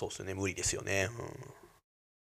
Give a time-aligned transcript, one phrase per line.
[0.00, 0.32] そうっすね。
[0.32, 1.10] 無理ですよね。
[1.10, 1.54] うん。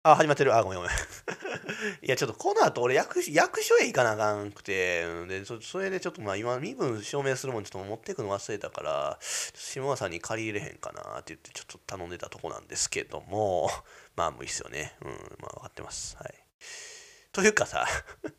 [0.03, 0.56] あ始まってる。
[0.56, 0.92] あごめんごめん。
[2.01, 13.69] いやちょっとこの後俺役役所へ行かなあかんくてでそれでちょっとまあ今身分証明するもんちょっと持ってくの忘れたから下川さんに借り入れへんかなって言ってちょっと頼んでたとこなんですけども
[14.17, 14.97] まあ無理っすよね。
[15.03, 16.16] うんまあ分かってます。
[16.16, 16.34] はい。
[17.33, 17.87] というかさ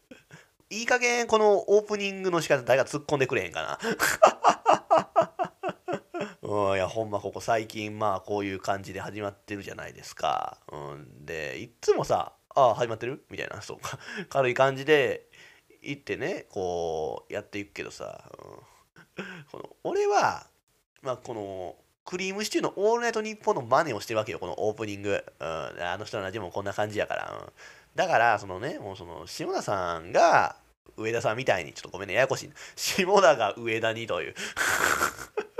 [0.72, 5.37] いい加減このオープニングの仕方誰か突っ込んでくれへんかな。
[6.48, 10.57] うん、いやほんまここ最近まあこういう感じで始まってるじゃないですか。
[10.71, 14.00] うん、でいっつもさ「ああ始まってる?」みたいな そうか。
[14.29, 15.28] 軽い感じで
[15.82, 18.32] 行ってねこうやっていくけどさ、
[19.18, 20.47] うん、この俺は
[21.02, 27.52] まあこのクリームシチューの「オールナイトニッポン」の真似をしてるわけよこのオープニング、うん、あの人のラジオもこんな感じやから、うん、
[27.93, 30.55] だからそのねもうその下田さんが
[30.96, 34.36] 上田さんみたいにちょっとごめんねややこしい下田が上田にという。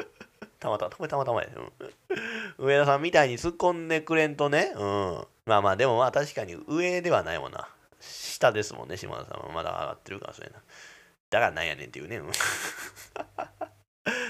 [0.60, 2.66] たまたま、これたまたまや、うん。
[2.66, 5.28] 上田さんみたいに突っ込んでくれんとね、うん。
[5.46, 7.68] まあまあ、でもまあ確かに上ではないもんな。
[8.00, 9.52] 下ですもんね、島田さんは。
[9.54, 10.56] まだ上がってるから、それな。
[11.30, 12.18] だからなんやねんっていうね。
[12.18, 12.32] うん、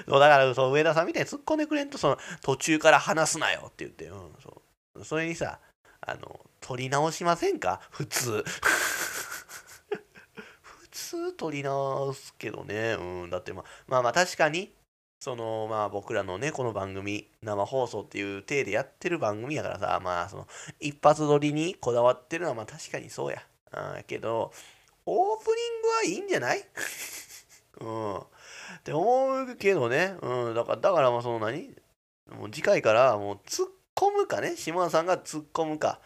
[0.08, 4.62] そうだからそう上田さんみたいに突っ込んでくれんとその途中から話すなよって言って、うん、そ
[4.96, 5.60] うそれにさ
[6.02, 7.82] あの取り直しませんか？
[7.92, 8.44] 普通
[10.72, 14.74] 普通取り直すけどね、うん、だってまあまあまあ確かに
[15.20, 20.48] そのまあ僕らのねこの番組生放送っていう体でやってる番組やからさまあその
[20.80, 23.42] 一発撮りにこだわってるのはまあ確かにそうや。
[23.72, 24.52] あけど
[25.06, 26.64] オープニングはいいんじゃない？
[27.82, 28.18] うん。
[28.18, 28.22] っ
[28.84, 30.16] て思うけどね。
[30.22, 30.54] うん。
[30.54, 31.74] だからだからもうその何？
[32.30, 34.56] もう次回からもう突っ込むかね。
[34.56, 36.00] 下田さんが突っ込むか。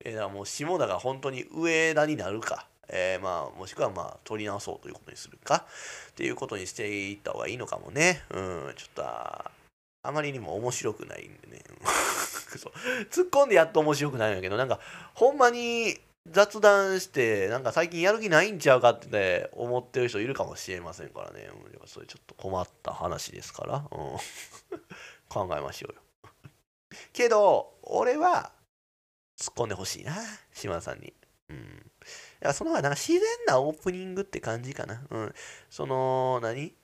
[0.00, 2.66] えー、だからもう下田が本当に上田になるか。
[2.88, 5.66] えー、まあもしくはまあ取り直そうということにするか
[6.10, 8.22] っていうことにしていった方がいいのかもね。
[8.30, 11.62] うんちょっとあまりにも面白くないんでね。
[12.56, 12.72] そう。
[13.10, 14.80] 突っ込んでやっと面白くないんやけどなんか
[15.14, 15.98] ほんまに
[16.30, 21.48] 雑談してなんか最近やる気ないんちゃうかって思ってる人いるかもしれませんからね、
[21.80, 23.86] うん、それちょっと困った話ですから、うん、
[25.28, 26.00] 考えましょうよ。
[27.12, 28.52] けど俺は
[29.38, 30.16] 突っ込んでほしいな
[30.52, 31.12] 島田さんに。
[31.50, 31.90] うん。
[32.40, 35.02] やその方がなんか自然なオープニングって感じかな。
[35.10, 35.34] うん。
[35.70, 36.74] その、何？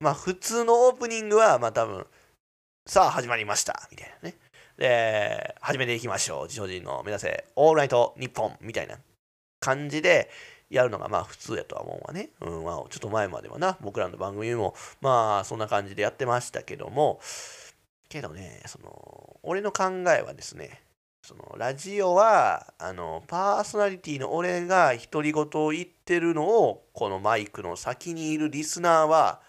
[0.00, 2.06] まあ普通のオープニングは、まあ多分、
[2.86, 4.36] さあ始まりました、みたいなね。
[4.78, 6.42] で、始めていきましょう。
[6.44, 8.96] 自称人の目指せ、オールナイトニッポンみたいな
[9.60, 10.30] 感じで
[10.70, 12.30] やるのがまあ普通やとは思うわね。
[12.40, 17.20] うん、まあちょっと前まではな、僕らの番組もまあそんな感じでやってましたけども、
[18.08, 20.80] けどね、その、俺の考えはですね、
[21.22, 29.40] そのラジオはあのパーソナリティの俺が独り言を言ってるのをこのマイクの先にいるリスナーは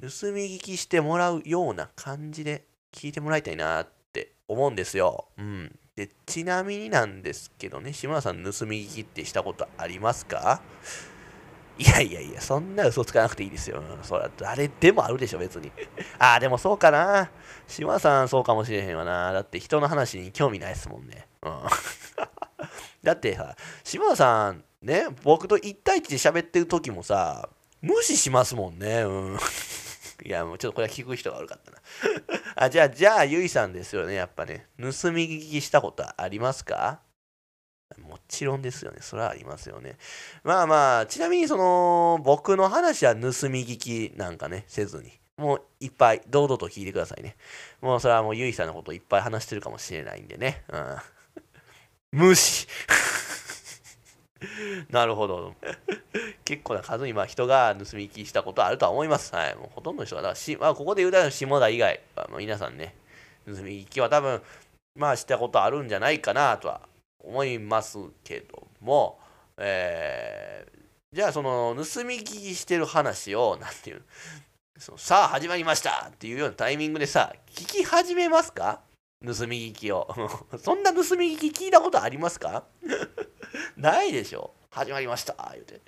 [0.00, 5.26] 盗み聞きしてもらうような感じで聞いてもらいたいなって思うんですよ。
[5.38, 10.62] うん、でちなみになんですけどね島田さん盗み聞きってしたことありますか？
[11.76, 13.82] いやいやいや、そんな嘘つかなくていいですよ。
[14.02, 15.72] それ誰でもあるでしょ、別に。
[16.18, 17.30] ああ、でもそうかな。
[17.66, 19.32] 島さんそうかもしれへんわな。
[19.32, 21.26] だって人の話に興味ないですもんね。
[21.42, 21.62] うん。
[23.02, 27.48] だってさ、島さん、ね、僕と1対1で喋ってる時もさ、
[27.82, 29.02] 無視しますもんね。
[29.02, 29.38] うん。
[30.24, 31.78] いや、もうちょっとこれは聞く人が悪かったな。
[32.54, 34.68] あ、じゃあ、じゃあ、ゆいさんですよね、やっぱね。
[34.78, 37.00] 盗み聞きしたことありますか？
[38.02, 38.98] もちろんですよね。
[39.00, 39.96] それはありますよね。
[40.42, 43.76] まあまあ、ちなみにその、僕の話は盗み聞
[44.10, 45.12] きなんかね、せずに。
[45.36, 47.36] もういっぱい堂々と聞いてくださいね。
[47.80, 50.62] もうそれはもうゆいさんのこといっぱい話してるかもしれないんでね。
[50.68, 50.96] うん。
[52.12, 52.68] 無視
[54.90, 55.54] なるほど。
[56.44, 59.34] 結構な数今人が盗み聞きしたことあるとは思います。
[59.34, 59.54] はい。
[59.56, 62.94] もうほとんどの人が、だからしまあ、ここで言うたら下田以外は、もう皆さんね、
[63.46, 64.40] 盗み聞きは多分、
[64.94, 66.82] まあしたことあるんじゃないかなとは
[67.26, 69.18] 思いますけども、
[69.56, 74.02] えー、じゃあその盗み聞きしてる話を何て言う
[74.78, 78.80] そのさあ始まりましたっていうようなタイミングでさ聞き始めますか？
[79.24, 80.06] 盗み聞きを。
[80.62, 82.64] そんな盗み聞き聞いたことありますか？
[83.76, 84.52] ないでしょ。
[84.74, 85.80] 始まりました言うて。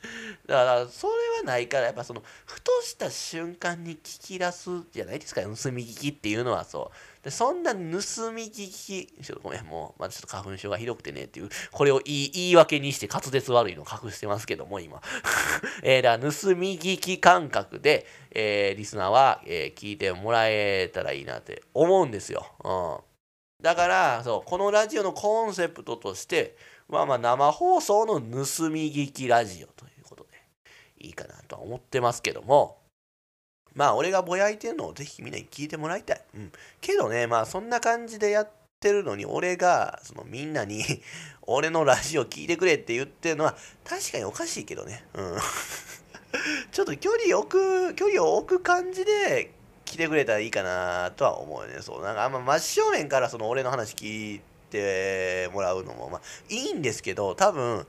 [0.46, 7.24] だからそれはないからやっぱそのふとした瞬間に聞き出すじゃないですか盗み聞きっていうのはそう。
[7.24, 15.02] でそんな盗み聞きちょっとごめんもうまだちょっと花粉症がひどくてねっていうこれを言い言い訳にして滑舌悪いのを隠してますけども今。
[15.82, 26.56] えー、だから盗み聞き感覚で、えー、リスナーは、えー、聞いてもらえたらいいなって思うんですよ、うん、だからそうこのラジオのコンセプトとして
[26.88, 30.30] まあまあ生放送の盗み聞きラジオということで
[30.98, 32.78] いいかなとは思ってますけども
[33.74, 36.20] まあ俺がぼやいてるのをぜひみんなに聞いてもらいたい。
[36.34, 36.52] うん。
[36.80, 40.84] けどねまあそんな感じでやっってるのに俺がそのみんなに
[41.42, 45.38] 俺のラジオ聞いてくれって言ってるのは確かにおかしいけどねうん
[46.70, 49.52] ちょっと距離置く距離を置く感じで
[49.84, 57.86] 来てくれたらいいかなとは思うよねそうなんかあんま真正面からその俺の話聞いててもらうのもまあいいんですけど多分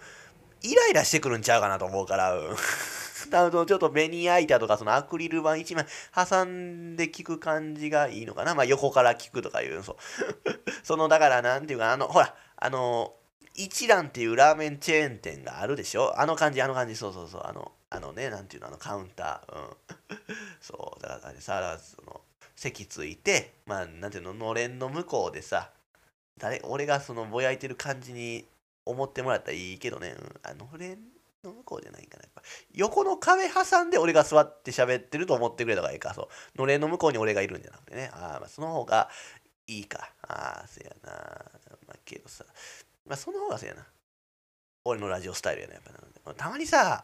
[0.63, 2.55] イライラしてくるんちゃうかなと思うから、うん。
[3.27, 8.55] ちょっとベニヤ板とかそのアクリル板1枚挟んで聞く感じがいいのかな。
[8.55, 9.95] まあ横から聞くとかいうそう。
[10.83, 13.13] そのだからなんていうかあのほらあの
[13.53, 16.19] 一蘭っていうラーメンチェーン店があるでしょ？
[16.19, 16.95] あの感じあの感じ。
[16.95, 17.41] そうそうそう。
[17.43, 19.55] あのあのねなんていうのあのカウンター。
[19.55, 19.77] うん。
[20.61, 21.01] そう。
[21.01, 22.21] だからさその
[22.55, 25.71] 席ついてまあなんていうののれんの向こうでさ
[26.37, 28.45] 誰俺がそのぼやいてる感じに
[28.85, 30.99] 思ってもらったらいいけどね、うん、あのれん
[31.43, 32.23] の向こうじゃないかな。
[32.23, 32.41] やっぱ
[32.73, 36.13] 横の壁挟んで俺が座って喋ってると思ってくれた方がいいか。
[36.13, 36.57] そう。
[36.57, 38.09] のれんの向こうに俺がいるんじゃなくてね。
[38.13, 39.09] ああまあその方が
[39.67, 40.11] いいか。
[40.27, 41.11] ああせやな。
[41.87, 42.45] まあけどさ。
[43.05, 43.85] まあその方がせやな。
[44.85, 45.83] 俺のラジオスタイルやなやっ
[46.23, 47.03] ぱたまにさ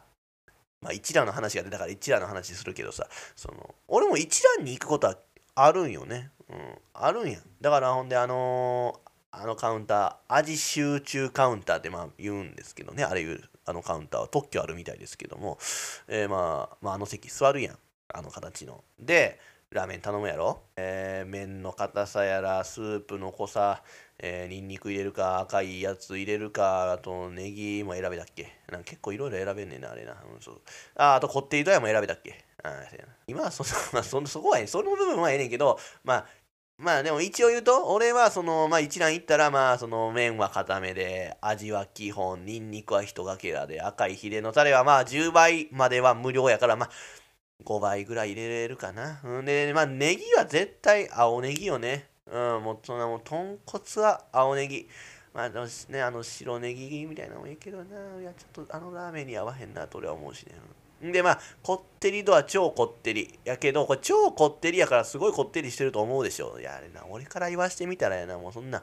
[0.80, 3.06] まあ一覧の話が出たから一覧の話するけどさ。
[3.36, 5.16] その俺も一覧に行くことは
[5.54, 6.30] あるんよね。
[6.48, 6.56] うん。
[6.94, 7.38] あるんや。
[7.60, 9.03] だからほんであのー
[9.36, 15.58] あのカウンター、味集中カウンターってまあ言うんですけどね、あれいう、あのカウンターは特許あるみたいですけども、
[16.06, 17.78] えー、まあ、まあ、あの席座るやん、
[18.12, 18.84] あの形の。
[19.00, 19.40] で、
[19.70, 23.82] ラーメン頼むやろ、えー、麺の硬さやら、スープの濃さ、
[24.20, 28.52] えー、ニンニク入れるか、赤いやつ入れるか、あとネギも選べたっけ。
[28.70, 30.12] なんか結構いろいろ選べんねんな、あれな。
[30.32, 30.60] うん、そう。
[30.94, 32.44] ああとこってりドヤも選べたっけ。
[32.62, 32.82] あ
[33.26, 36.26] 今はそ まあ、そそこはええ、その部分はええねんけど、まあ、
[36.76, 46.90] まあでも一応言うと、俺はその、まあ一覧行ったら、まあその麺は固めで、味は基本、ニンニクは一かけらで、赤いヒレのタレはまあ10倍までは無料やから、まあ
[47.64, 49.20] 5倍ぐらい入れれるかな。
[49.44, 52.08] で、まあネギは絶対青ネギよね。
[52.26, 54.88] うん、もうそんなもう豚骨は青ネギ。
[55.32, 58.20] まあね、あの白ネギみたいなのもいいけどな。
[58.20, 60.54] いや、ちょっとあのラーメンに合わへんなと俺は思うしね。
[61.12, 63.38] でまあこってり度は超こってり。
[63.44, 66.58] やけどこれ超こってりやからすごいこってりしてると思うでしょ。
[66.58, 68.38] いやあれな俺から言わしてみたらやな。
[68.38, 68.82] もうそんな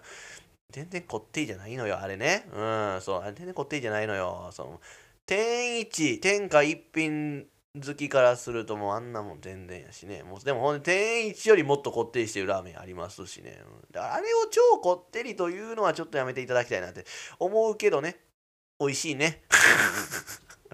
[0.70, 2.46] 全然こってりじゃないのよあれね。
[2.54, 2.62] う
[2.98, 4.50] んそうあれ全然こってりじゃないのよ。
[4.52, 4.82] その
[5.26, 10.24] 天一天下一品好きからするともうあんなもん全然やしね。
[10.24, 13.62] もうでもほん天一よりもっとこってりしてるラーメンありますしね、
[13.94, 17.06] うん、あれを超こってりというのはちょっとやめていただきたいなって
[17.40, 18.20] 思うけどね。
[18.80, 19.44] 美味しいね。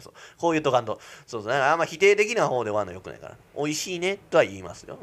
[0.01, 3.37] そうこういうとかんと、そうそう、あんま否定的な方で終わるのよくないから。
[3.55, 4.97] 美味しいねとは言いますよ。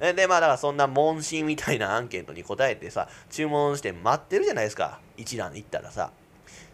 [0.00, 0.16] うん。
[0.16, 5.00] で、まあだからそんな問診みたいなアンケートに答えてさ、注文して待ってるじゃないですか。
[5.16, 6.10] 一覧行ったらさ。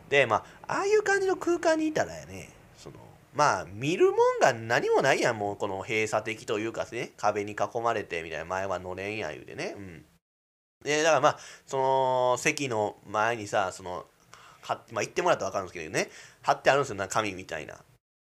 [0.09, 2.97] で、まあ、ああいう感じの空間にいたらやね、その、
[3.35, 9.75] まあ、見るもんが何もないやん、もうこの閉鎖的というかね、壁に囲まれてみたいな、前はのれんや言うてね。
[9.77, 10.05] うん。
[10.85, 14.07] で、だからまあ、その、席の前にさ、その、
[14.63, 16.09] はまあ、言ってもらったら分かるんですけどね
[16.47, 17.75] 貼ってあるんですよな紙みたいな。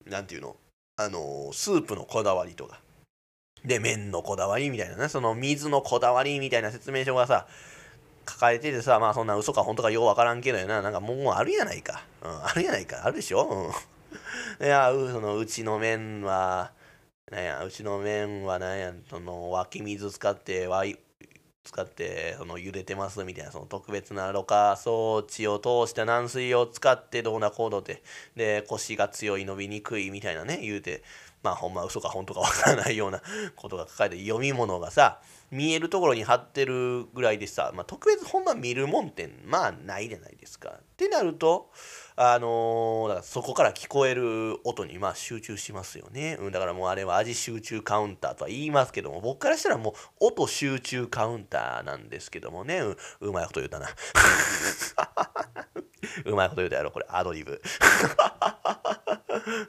[0.08, 0.56] なんていうの？
[0.98, 2.80] あのスープのこだわりとか。
[3.64, 5.10] で麺のこだわりみたいなね。
[5.10, 7.46] その水のこだわりみたいな説明書がさ
[8.28, 10.82] 書かれててさまあそんな嘘か本当かよう分からんけどよな。
[10.82, 13.06] なんかもうあるやないか、うん、あるやないか。
[13.06, 13.72] あるでしょ、
[14.60, 16.72] うん、いやそのうちの麺は
[17.32, 20.66] なんやうちの麺はなんやその湧き水使って
[21.66, 28.04] 使ってその茹でてますみたいなその特別なろ過装置を通した軟水を使ってどうな行動で
[28.36, 31.04] で腰が強い伸びにくいみたいなね言うて
[31.44, 33.22] まあほんま嘘か本当かわからないような
[33.56, 35.20] ことが書かれて読み物がさ
[35.52, 40.70] 見えるところに貼ってるぐらいでさ、まあ、特別ほんま見るもんってまあないじゃないですか。
[40.70, 41.70] ってなると
[42.18, 49.94] あのー、だからそこから聞こえる音にまあ集中しますよね、うん、だからもうあれは味集中カウンターとは言いますけども僕からしたらもう
[50.28, 53.90] 音集中カウンターなんですけどもね、うん、うまいこと言うたな。
[56.24, 57.06] うまいこと言うたやろこれ。
[57.10, 57.62] アドリブ。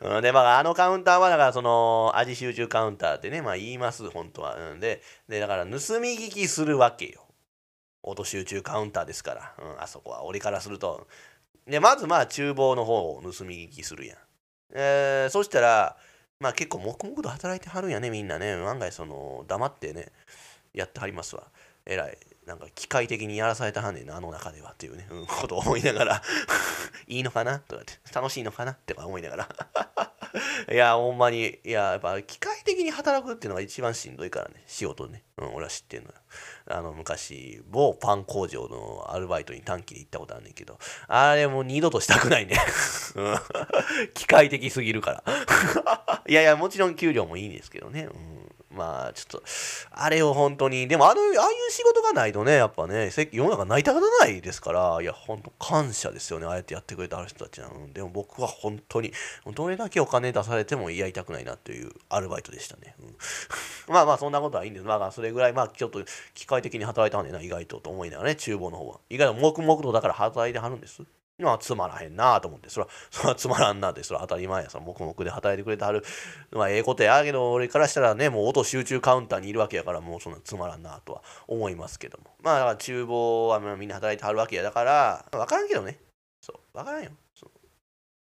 [0.02, 5.78] うんでまああのカウンターはだからその味集中カウンターってねまあ言います本当は、うん、ででだから盗み
[6.16, 7.26] 聞きするわけよ。
[8.02, 10.24] 音集中カウンターですから、うん、あそこは。
[10.24, 11.08] 俺からすると
[11.66, 14.18] で、まずまあ厨房の方を盗み聞きするやん。
[14.74, 15.96] えー、そしたら、
[16.38, 18.52] まあ結構黙々と働いてはるんやね、みんなね。
[18.52, 20.12] 案外その、黙ってね、
[20.72, 21.44] やってはりますわ。
[21.84, 22.18] えらい。
[22.46, 26.22] なんか機械的にやらされたはんねんな、あの中ではっていうね、うん、 ことを思いながら
[27.08, 27.58] いいのかな？
[27.58, 28.72] とかって、楽しいのかな？
[28.72, 29.48] って思いながら
[30.72, 35.24] いや、ほんまに、いや、やっぱ機械的に働くっていうのが一番しんどいからね、仕事ね。
[35.38, 36.14] うん、俺は知ってんのよ。
[36.68, 42.58] あの、昔、某パン工場のアルバイトに短期で行ったことあるねんけど、あれもう二度としたくないね。
[44.14, 46.22] 機械的すぎるから。
[46.28, 48.08] いやいや、もちろん給料もいいんですけどね。
[48.12, 48.45] うん
[48.76, 49.42] まあちょっと
[49.90, 57.92] あれを本当にでもあのああいう仕事がないとねやっぱね世の中成り立たないですからいや本当感謝ですよねああやってやってくれた人たちなの。
[57.92, 59.12] でも僕は本当に
[59.54, 63.16] どれだけお金出されてもやりたくないなというアルバイトでしたね、うん、
[63.92, 64.86] まあまあそんなことはいいんです。
[64.86, 66.04] まあそれぐらいまあちょっと
[66.34, 69.00] 機械的に働いたんでな意外とと思いながらね厨房の方は。
[69.08, 71.02] 意外と黙々とだから働いてはるんです。
[71.38, 76.02] まあつまらへんなと思って、そら、 そらつまらんなって、そら当たり前やさ、黙々で働いてくれてはる。
[76.50, 82.34] まあええことやけど、俺からしたらね、もう音集中カウンターにいるわけやから、もうそんなつまらんなとは思いますけども。
[82.40, 85.98] まあだから厨房はみんな働いてはるわけやだから、わからんけどね。
[86.40, 87.10] そう、わからんよ。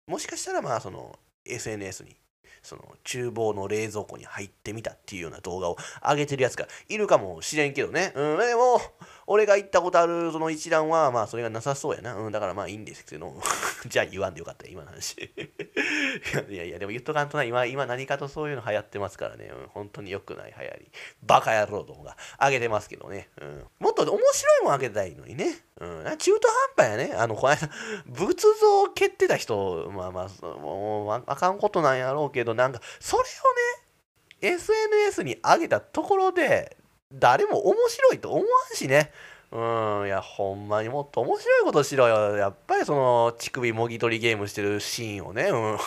[0.07, 2.17] もしかしたらまあその SNS に
[2.63, 8.13] その厨房の冷蔵庫に入ってみたっていうような動画を上げてるやつがいるかもしれんけどね。
[8.15, 8.81] うん、でも、
[9.27, 12.15] 俺が行ったことあるその一覧は、まあそれがなさそうやな。
[12.15, 13.35] うん、だからまあいいんですけど、
[13.87, 15.33] じゃあ言わんでよかった今の話。
[16.49, 19.51] いやいや、でも言っとかんとな、今、今何かとそういうの流行ってますからね。
[19.53, 20.93] うん、本当に良くない流行り。
[21.23, 23.29] バカ野郎どもが上げてますけどね。
[23.41, 25.65] うん、もっと面白いもん上げたいのにね。
[25.81, 27.15] うん、中途半端やね。
[27.17, 27.69] あの、この間、
[28.07, 36.77] 仏像を蹴ってた人、まあまあ、もうあかんことなんやろうけど、なんか、それをね、SNS に上げたところで、
[37.15, 39.11] 誰も面白いと思わんしね。
[39.53, 39.57] う
[40.05, 42.37] ん、いや、ほんまにもっと面白いことしろよ。
[42.37, 45.79] やっぱりその、乳首もぎ取りゲームしてるシーンをね、うん。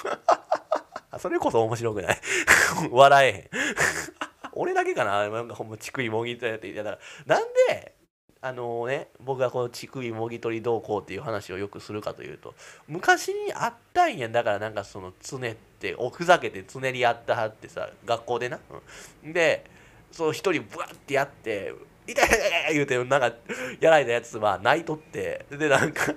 [1.20, 2.20] それこそ面白くない？
[2.92, 3.50] 笑えへん。
[4.54, 5.28] 俺だけかな？
[5.30, 7.94] なんかほんま乳首もぎ取りやって言ったら、なんで、
[8.40, 12.54] あのね、僕がこの乳首もぎ取りどうこうっていう話をよくするかというと
[12.88, 18.60] 昔にあったんやだからなんかそのつねっておふざけてつねり合ったはってさ学校でな、
[19.24, 19.66] うん、で
[20.12, 21.74] そう一人ブワッてやって
[22.08, 23.34] 痛い痛い痛い言うてなんか
[23.80, 26.14] やられたやつは泣いとってでなんか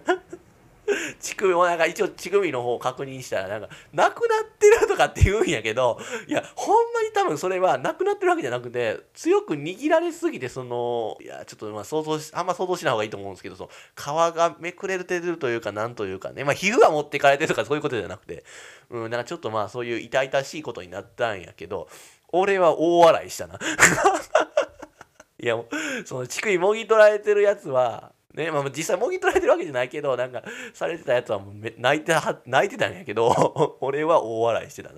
[1.20, 18.44] 乳首もなんか一応乳首の方を確認したらなんかなくなってるとかって言うんやけどいやほんまに多分それはなくなってるわけじゃなくて強く握られすぎてそのいやちょっとまあ想像しあんま想像しない方がいいと思うんですけどその皮がめくれてるというかなんというかねまあ皮膚が持ってかれてるとかそういうことじゃなくて
[18.90, 21.88] うんなんかちょっとまあそういう痛々しいことになったんやけど
[22.33, 23.59] 俺は大笑いしたな。
[25.39, 34.91] いやもうその乳首もぎ取られてるやつはねまあ、実際もぎ取られてるわけじゃないけどなんかされてたやつはもう泣いては泣いてたんやけど 俺は大笑いしてた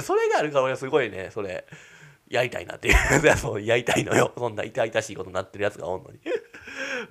[0.00, 1.64] それがあるから俺はすごいねそれ
[2.28, 2.96] やりたいなっていう。
[3.36, 4.32] そうやりたいのよ。
[4.36, 6.18] そんな痛々しいことになってるやつがおんのに。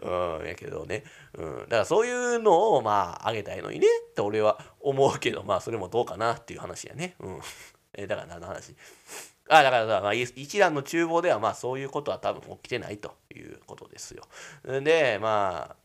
[0.01, 1.03] うんやけどね、
[1.35, 7.15] うん、だからそういうのをまああげたいのにねって俺は思うけどまあそれもどうかなっていう話やね。
[7.19, 7.41] うん。
[7.93, 8.75] えだから何の話？
[9.49, 14.23] あだからまあ、一蘭の厨房ではまあそういうことは多分起きてないということですよ。
[14.63, 15.75] でまあ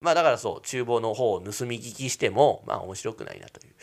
[0.00, 3.74] まあだからそう厨房の方を盗み聞きしてもまあ面白くないなという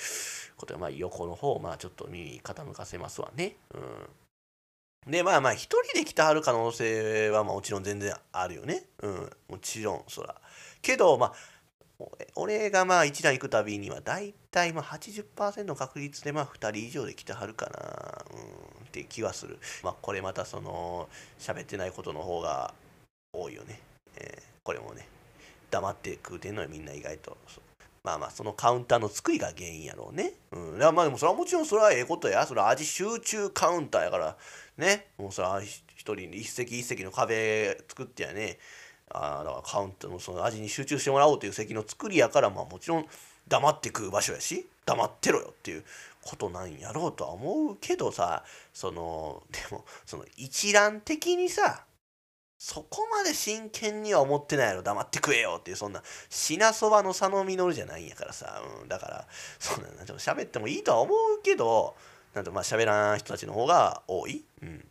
[0.55, 3.55] ことでまあ横の方をまあちょっと耳傾かせますわね。
[3.73, 8.83] うん、でまあまあ一人で来てはる可能性はまあもちろん全然あるよね。
[9.01, 10.35] うん、もちろんそら。
[10.81, 11.33] けどまあ
[12.35, 19.59] 俺がまあ一段行くたびには大体まあ80%の確率でまあ2人以上で来てはるかな、うん、って気はする。
[19.83, 21.07] まあこれまたその
[21.39, 22.73] 喋ってないことの方が
[23.33, 23.79] 多いよね。
[24.17, 25.07] えー、これもね
[25.69, 27.37] 黙って食うてんのよみんな意外と。
[28.03, 30.33] まあまあそのカウンターの作りが原因やろうね。
[30.51, 30.79] うん。
[30.79, 32.45] まあでもそれはもちろんそれはええことや。
[32.45, 34.37] それは味集中カウンターやから
[34.77, 35.07] ね。
[35.17, 35.81] もうそれは一
[36.15, 38.57] 人一席一席の壁作ってやね。
[39.09, 43.05] あだからカウントのその味に集中してもらおうという席の作りやからまあもちろん
[43.47, 45.83] 黙って食う場所やし黙ってろよっていう
[46.27, 48.43] ことなんやろうとは思うけどさ
[48.73, 51.85] そのでもその一覧的にさ
[52.57, 54.81] そこまで真剣には思ってないやろ。
[54.81, 59.27] 黙って食えよっていうそんな品そばの佐野実じゃないんやからさ、うん、だから
[59.59, 61.95] そんなでも喋ってもいいとは思うけど
[62.33, 64.43] なんとまあ喋らん人たちの方が多い。
[64.63, 64.83] うん。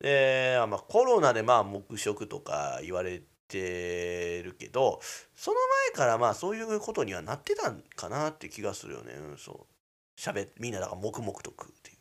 [0.00, 5.00] でまあ、コロナでまあ黙食とか言われてるけど
[5.34, 5.56] その
[5.94, 9.75] 前からまあそういうことにはなってたんかなって気がするよね、うん、そう。
[10.16, 11.94] しゃべみんなだから黙々と食うってい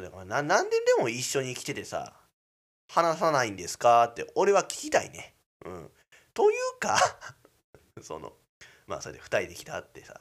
[0.00, 2.14] うだからな何ででも一緒に来ててさ
[2.92, 5.90] 話さないんですかって俺は聞きたいねうん
[6.34, 6.98] というか
[8.02, 8.32] その
[8.86, 10.20] まあそれで2人で来たってさ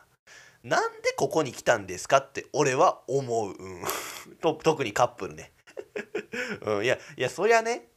[0.63, 3.83] なんでここに来たんですかって俺は思う、うん、
[4.41, 5.53] と特にカップルね、
[6.62, 7.91] うん、いやいやそりゃね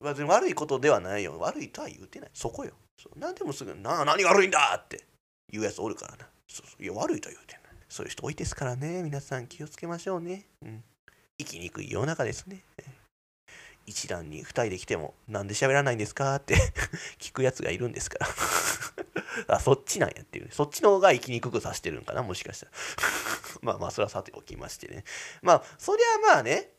[0.00, 1.38] 別に悪いことではないよ。
[1.38, 2.30] 悪いとは言うてない。
[2.32, 2.72] そこよ。
[3.16, 5.04] 何でもすぐ、な何が悪いんだって
[5.50, 6.28] 言うやつおるからな。
[6.46, 7.62] そうそういや、悪いとは言うてない。
[7.88, 9.02] そういう人多いですからね。
[9.02, 10.46] 皆さん気をつけましょうね。
[10.62, 10.84] うん。
[11.38, 12.64] 生きにくい世の中ですね。
[13.86, 16.56] 一段に二人で来ても、なんで喋らないんですかって
[17.18, 18.28] 聞くやつがいるんですから
[19.56, 20.50] あ、そっちなんやっていうね。
[20.52, 22.72] そっちの方が生きにくくさしてるんかな、もしかしたら
[23.62, 25.04] まあまあ、それはさておきましてね。
[25.42, 26.72] まあ、そりゃまあね、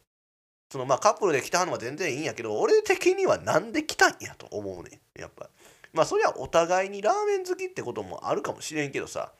[0.71, 5.49] そのまあカップルで来たのは全然いいんやけど俺的にはなんで来たんやと思うねやっぱ
[5.93, 9.33] まあそりゃお互いにラーメン好きってこともあるかもしれんけどさ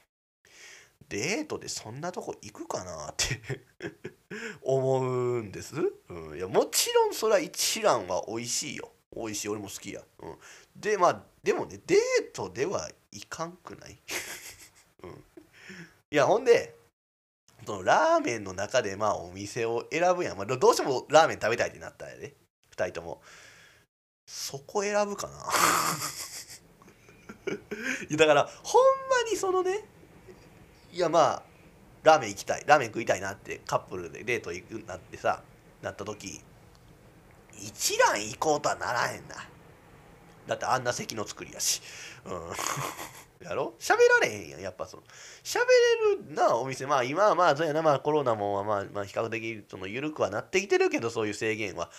[1.09, 3.41] デートでそんなとこ行くかなって
[4.61, 5.75] 思うんです、
[6.09, 8.91] うん、いやもちろんそれは一蘭は美味しいよ。
[9.15, 9.49] 美味しい。
[9.49, 10.37] 俺も好きや、うん、
[10.75, 11.99] でまあでもねデー
[12.31, 13.97] トではいかんくない、
[15.01, 16.75] うん、いやほんで
[17.65, 22.35] そのラーメンの中でまあお店を選ぶやん、まあ、どうしてもラーメン食べたいってなったんやで、ね、
[22.75, 23.21] 2人とも。
[24.31, 25.43] そこ選ぶかな？
[28.15, 29.88] だからほんまにそのね
[30.91, 31.43] いやまあ
[32.03, 32.63] ラーメン行きたい。
[32.65, 35.41] ラーメン食いたいなってカップルでデート行くなってさ
[35.81, 36.41] なった時
[37.61, 39.35] 一蘭行こうとはならへんな。
[40.47, 41.81] だってあんな席の作りやし。
[42.25, 42.33] うん。
[43.45, 43.75] やろ？
[43.79, 45.03] 喋られへんやんやっぱその。
[45.43, 46.85] 喋れるなお店。
[46.87, 47.81] まあ今はまあそうやな。
[47.81, 51.91] まあコロナもまあまあ比較的その緩くはなってきてるけどそういう制限は。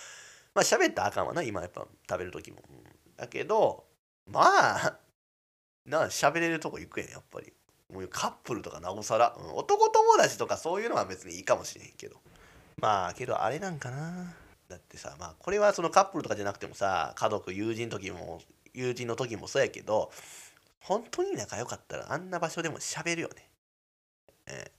[0.55, 3.85] まあ喋ったらあかんわな今やっぱ食べる時も、うん、だけど
[4.27, 4.99] まあ
[5.87, 7.53] な喋れるとこ行くやんやっぱり。
[7.93, 12.17] もうカップルとかなおさら、うん、男友達とかそういうのは別にいいかもしれへんけど。
[12.81, 14.35] まあけどあれなんかな。
[14.69, 18.41] だってさまあこれはそのカップルとかじゃなくてもさ家族友人の時も
[18.73, 20.13] 友人の時もそうやけど
[20.81, 23.51] 本当に仲良かったらあんな場所でも喋るよね、
[24.47, 24.71] えー、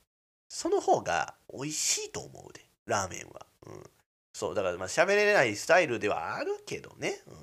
[0.47, 3.83] その方が美味しいと思うでラーメンは、うん、
[4.33, 7.33] そうだからまあ喋れないスタイルではあるけどね、うん。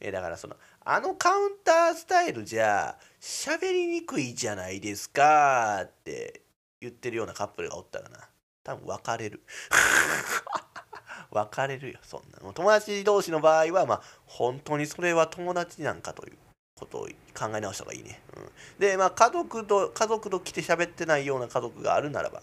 [0.00, 6.42] えー、だからそのあのカウンタースタイルじゃ喋りにくいじゃないですかって
[6.80, 8.28] 言ってるようなカップルがおったらな。
[8.64, 9.42] 多分別れる。
[11.30, 12.38] 別れるよそんな。
[12.40, 16.38] の友達同士の場合はまあ本当にそれは友達なんかという。
[16.80, 18.44] ことを考え直した方がいいね、うん、
[18.78, 22.42] でまあ家族と家族と来て喋ってないような家族があるならば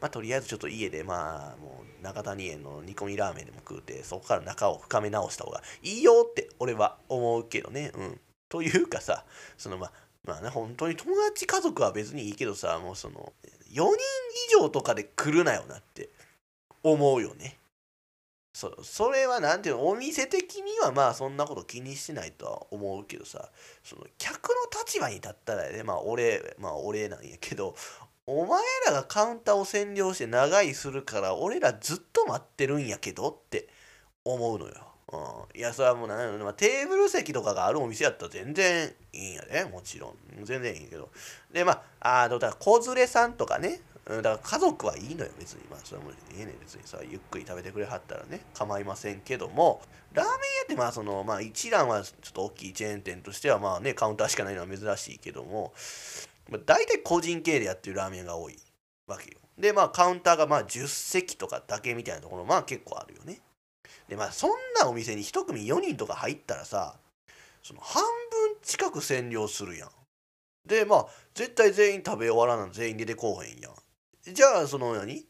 [0.00, 7.92] まあとりあえずちょっと家でまあもう中谷園の煮込みラーメンでも食うてそこから仲を深め直した方がいいよって俺は思うけどね。
[7.96, 8.20] うん。
[8.48, 9.24] というかさ
[9.56, 9.92] そのまあ
[10.26, 13.32] まあね本当に友達家族は別にいいけどさもうその
[13.70, 13.90] 4人以
[14.60, 16.08] 上とかで来るなよなって
[16.82, 17.59] 思うよね。
[18.52, 23.48] そそれは何ていうのお店的にはまあそんなこと気にしてないとは思うけどさ
[23.84, 27.76] その客の立場に立ったらねまあ俺まあ俺なんやけど
[28.26, 33.68] お前らがカウンターを占領して長居するから俺らずっと待ってるんやけどって
[34.24, 34.74] 思うのよ。
[35.12, 40.14] うん、いやそれはもう何まあ、テーブル席とかがあるお店やったら全然いいんやでもちろん。
[40.44, 41.10] 全然いいんやけど。
[41.52, 45.64] でまああだから子連れさんとかねうん、だから家族はいいのよ別に。
[45.70, 48.40] まあそれもうええね別にさゆっくり食べてくれはったらね。
[48.54, 49.82] 構いませんけども。
[50.12, 55.72] ラーメン屋ってまあそのまあ一蘭はちょっと大きいチェーン店としてはまあねカウンターしかないのは珍しいけども、
[56.50, 58.58] まあ、大体個人経営でやってるラーメン屋が多い
[59.06, 59.38] わけよ。
[59.58, 63.40] でまあカウンターがまあ10席とかだけみたいなところまあ結構あるよね。
[64.08, 66.96] でまあそんなお店に1組4人とか入ったらさ
[67.62, 69.90] その半分近く占領するやん。
[70.66, 73.72] でまあ絶対全員食べ終わらな全員出てこうへんやん。
[74.22, 75.26] じゃあその何？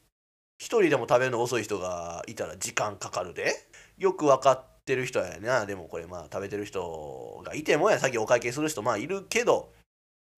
[0.59, 3.55] 一人でも食べるの遅い人がいたら時間かかるで。
[3.99, 5.67] よく分かってる人やな。
[5.67, 7.99] でもこれまあ食べてる人がいてもや。
[7.99, 9.73] さっきお会計する人まあいるけど。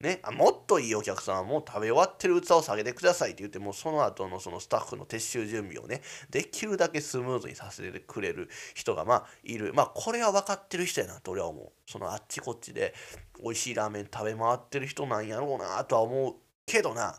[0.01, 6.03] ね、あもっといいお客さんはもう食べ終わってる器を下げてくださいって言ってもうその後のそのスタッフの撤収準備をね。
[6.29, 9.73] できるだけスムーズにさせてくれる人がまあいる。
[9.73, 11.21] まあこれは分かってる人やな。
[11.21, 11.73] と俺は思う。
[11.87, 12.95] そのあっちこっちで
[13.41, 16.35] 美味しいラーメン食べ回ってる人なんやろうなとは思う
[16.67, 17.17] けどな。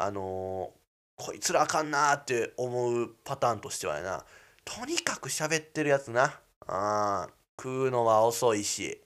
[0.00, 4.24] あのー、こいつらあかんなって思うパターンとしてはやな。
[4.64, 6.40] とにかく喋ってるやつな。
[6.66, 8.98] あ食うのは遅いし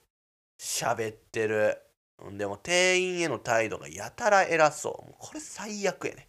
[0.57, 1.77] 喋ってる。
[2.39, 5.11] でも店員への態度がやたら偉そう。
[5.11, 6.29] もうこれ最悪やね。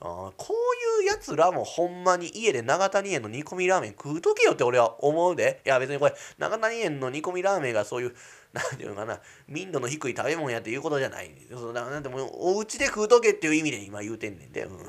[0.00, 5.60] あこういうやつらもほんまに家で長谷園の煮込みラーメン食うとけよって俺は思うで。
[5.66, 8.16] いや別にこれ長谷園の煮込みラーメンがそういう
[8.52, 11.30] なんていうのかな、民度の低い食べ物やっていうことじゃない。
[11.50, 14.64] そうだなんても、お家で食うとけっていう意味で今言うてんねんで。
[14.64, 14.78] うん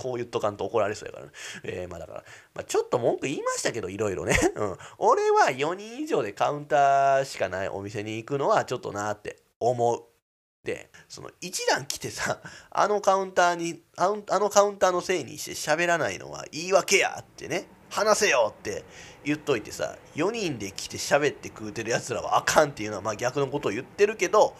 [0.00, 1.32] こう言っとかんと怒られそうやからね。
[1.64, 4.38] えー、まあだから、まあ、ちょっと文句言いましたけど、いろいろね。
[4.54, 4.76] うん。
[4.98, 10.04] 俺は4人以上でカウンターしかないお店に行くのはちょっとなって思う。
[10.62, 12.38] で、その一段来てさ、
[12.70, 17.66] あのカウンターに、あのカウンターのせいにして喋らないのは言い訳やってね。
[17.90, 18.84] 話せよって
[19.24, 24.54] 言っといてさ4人で来て喋って食うてるやつらはあかんっていうのはまあ逆のことを言ってるけど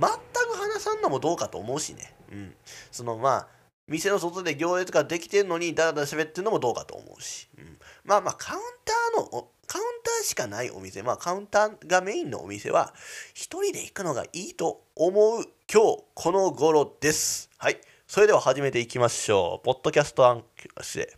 [0.00, 2.14] 全く話さんのもどうかと思うしね。
[2.32, 2.54] うん。
[2.90, 3.48] そのまあ
[3.86, 12.94] 店の外で行列ができてんのにダラダラ喋ってるのもどうかと思うし、うん、まあまあカウンターのカウンターしかないお店まあカウンターがメインのお店は
[13.34, 17.50] 一人で行くのがいいと思う今日この頃です。
[17.58, 17.80] はい。
[18.06, 19.64] それでは始めていきましょう。
[19.64, 20.44] ポッドキャストアン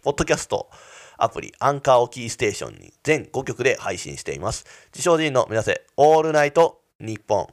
[0.03, 0.71] ポッドキャスト。
[1.19, 4.67] アプリアンカーをキーステーションに全5曲で配信しています。
[4.93, 7.47] 自称人の目指せオールナイトニッポン。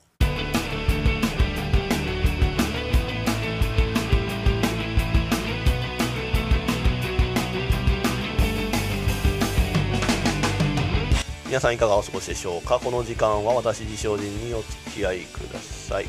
[11.45, 12.79] 皆さんいかがお過ごしでしょうか？
[12.79, 16.07] この時間は私自称人にお付き合いください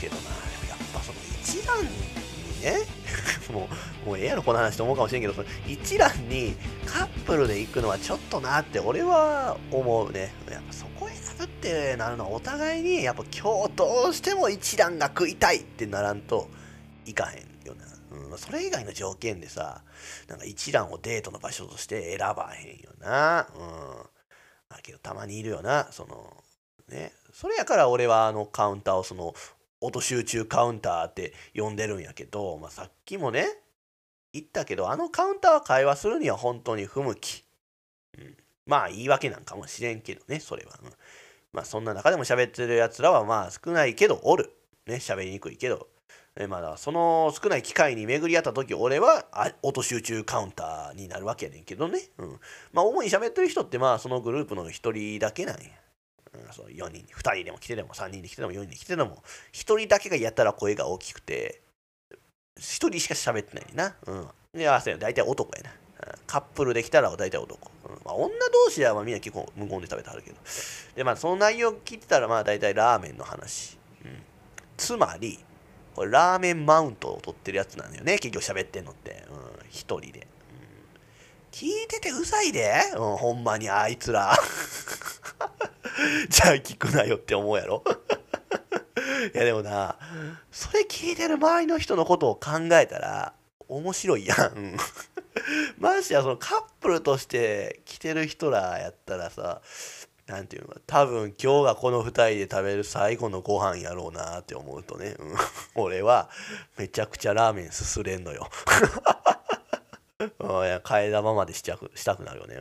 [0.00, 0.22] けどな
[0.68, 1.88] やっぱその一覧に
[2.60, 2.80] ね
[3.52, 3.68] も
[4.06, 5.34] うもうええやろこの話と思うかもしれんけど
[5.66, 6.54] 一覧に
[6.86, 16.48] カップルで行くのはちょっとなって俺は思うねやっぱそこ選ぶってなるのはお互いにやっぱ今日どうしても一覧が食いたいってならんと
[17.06, 17.84] いかへんよな
[18.30, 19.82] うん、それ以外の条件でさ、
[20.28, 23.48] なんか一覧をデートの場所として選ばへんよな。
[23.58, 24.14] うん。
[24.74, 26.32] だけどたまにいるよなその
[26.88, 29.34] ねそれやから俺はあのカウンターをその
[29.84, 33.46] 音集中カウンターって呼んでるんやけど、まあ、さっきもね
[34.32, 37.44] 言ったけどあのカウンターは会話するには本当に不向き、
[38.18, 40.90] うん、まあ言い訳なんかもしれんけどねそれは、うん、
[41.52, 44.50] まあそんな中でも喋ってるやつらはまあ少ないけどおる。
[44.86, 45.88] ね喋りにくいけど。
[46.36, 49.24] えまだその少ない機会に巡り合った時俺は
[49.62, 52.40] 音集中カウンターになるわけやねんけどね、うん、
[52.72, 55.62] まあ主に喋ってる人ってまあそのグループの1人だけなんや、
[56.34, 61.60] うん、そう4人2人でも来てでも3人で来てでも4人で来てでも1人だけがやったら声が大きくて
[62.58, 63.96] 1人しか喋ってないな。
[64.06, 64.58] うん。
[64.58, 64.94] であそう。
[64.94, 65.70] や大体男やな。
[66.26, 67.92] カップルできたら大体男、うん。
[68.04, 68.34] まあ、女
[68.66, 70.36] 同士はまあみんな結構無言で食べてはるけど。
[70.94, 74.22] でまあその内容聞いてたらまあ大体ラーメンの話、うん、
[74.76, 75.38] つまり
[75.94, 78.18] これラーメンマウントを取ってるやつなんだよね。
[78.18, 79.24] 結局喋ってんのって。
[79.30, 79.66] うん。
[79.70, 80.26] 一人で、
[81.54, 84.36] 聞いててうざいで、うん、ほんまにあいつら。
[86.28, 87.84] じゃあ聞くなよって思うやろ。
[89.32, 89.96] いやでもな
[90.50, 93.34] それ聞いてる周りの人のことを考えたら
[93.68, 94.76] 面白いやん。
[95.78, 99.62] ましてやそのカップルとして来てる人らやったらさ
[100.26, 105.36] なんていうのか多分今日がこの2人で食べる最後のご飯やろうなって思うとね、うん、
[105.80, 106.28] 俺は
[106.76, 108.50] めちゃくちゃラーメンすすれんのよ。
[110.38, 112.56] 替え玉までしちゃくしたくなるよね、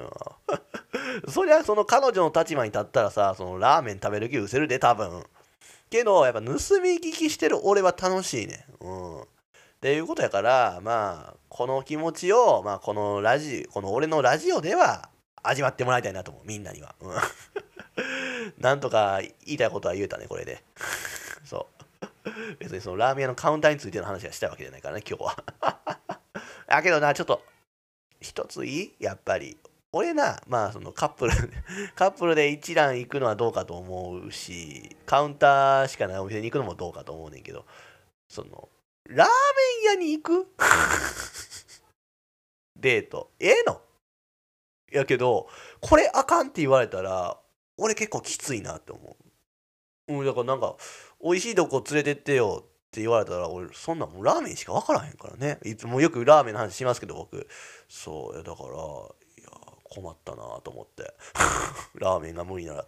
[1.29, 5.23] そりゃその彼女の立場に立ったらさそのラーメン食べる気失せるで多分。
[5.89, 8.65] けどやっぱ盗み聞きしてる俺は楽しいね。
[8.79, 9.21] うん。
[9.21, 9.25] っ
[9.79, 15.09] ていうことやからまあこの気持ちを、まあ、このラジオこの俺のラジオでは
[15.43, 16.43] 味わってもらいたいなと思う。
[16.45, 17.13] みんなには、うん、
[18.57, 20.63] なんとか言いたいことは言えたねこれで。
[21.45, 21.83] そう。
[22.57, 25.35] 別にそのラーメン屋のカウンターについての話はしたいわけじゃないからね今日は。
[26.67, 27.43] だけどなちょっと
[28.23, 28.93] 一ついい？
[28.99, 29.55] やっぱり。
[29.95, 31.31] 俺なまあそのカップル
[31.93, 37.63] カップルで一覧行くのはどうかと思うしカウンターしかないお店に行くのもどうかと思うねんけど
[38.27, 38.69] その
[39.05, 40.47] ラーメン屋に行く？
[42.75, 43.29] デート。
[43.39, 43.81] ええの？
[44.91, 45.47] やけど
[45.79, 47.37] これあかんって言われたら
[47.77, 49.15] 俺結構きついなって思
[50.07, 50.13] う。
[50.15, 50.75] うん、だからなんか
[51.23, 57.47] 美味しいとこ連れてってよって言われたら俺そんなもうラーメンしか分からへんからねいつもよくラーメンの話しますけど僕
[57.89, 58.71] そうだからい
[59.41, 59.49] や
[59.83, 61.11] 困ったなと思って
[61.95, 62.85] ラーメンが無理なら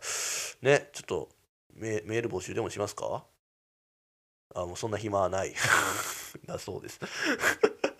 [0.61, 1.29] ねちょっと
[1.73, 3.25] メール募集でもしますか？
[4.53, 5.53] あもうそんな暇はない
[6.45, 6.99] だそうです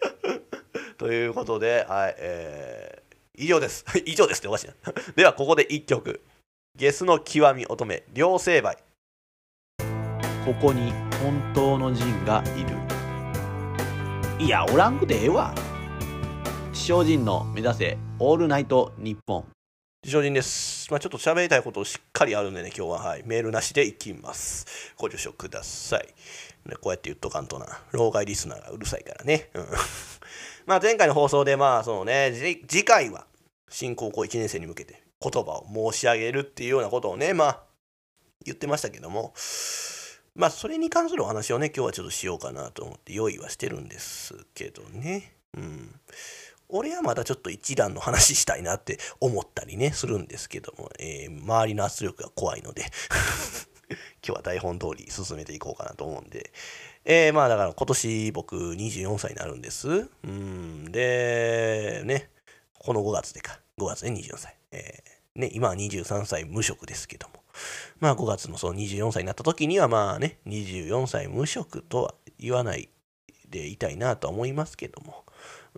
[0.98, 3.06] ということではいえー
[3.38, 3.84] 以上です。
[4.06, 4.74] 以上ですっておかしいな。
[5.14, 6.24] では、ここで1曲。
[6.74, 8.78] ゲスの極み乙女、両成敗。
[10.46, 10.94] ここに
[11.26, 12.78] 本当の人がいる。
[14.38, 15.56] いや、おらんくてええわ。
[16.72, 19.46] 地上人の目指せ、オールナイトニッポン。
[20.04, 20.88] 地上人です。
[20.92, 24.94] まあ、ちょっと喋りたいことしっかりあるんでね、今日は、はい、メールなしでいきます。
[25.00, 26.14] ご助手ください。
[26.80, 27.66] こうやって言っとかんとな。
[27.92, 29.50] 老害リスナーがうるさいからね。
[29.56, 29.66] うん
[30.68, 32.34] まあ前回の放送でまあそのね
[32.68, 33.26] 次回は
[33.68, 37.64] 新高校1年生に向けて言葉を申し上げるっていうようなことをねまあ
[38.44, 39.34] 言ってましたけども
[40.36, 45.96] まあそれに関するお話をね今日はちょっとしようかなと思って用意はしてるんですけどねうん
[46.68, 52.84] 俺はまだちょっと一段の話したいなって思ったりねするんですけども、えー、周りの圧力が怖いので
[54.26, 56.52] 今日は台本通り進めていこうかなと思うんで、
[57.06, 60.10] えー、まあだから今年僕24歳になるんです。
[60.24, 60.92] うん。
[60.92, 62.30] で、ね、
[62.80, 63.60] この5月でか。
[63.78, 64.56] 5月で24歳。
[64.72, 67.34] えー、ね、今は23歳無職ですけども。
[68.00, 72.90] まあ5月のその24歳になった時にはまあね、24歳無職とは言わない
[73.50, 75.26] でいたいなと思いますけども。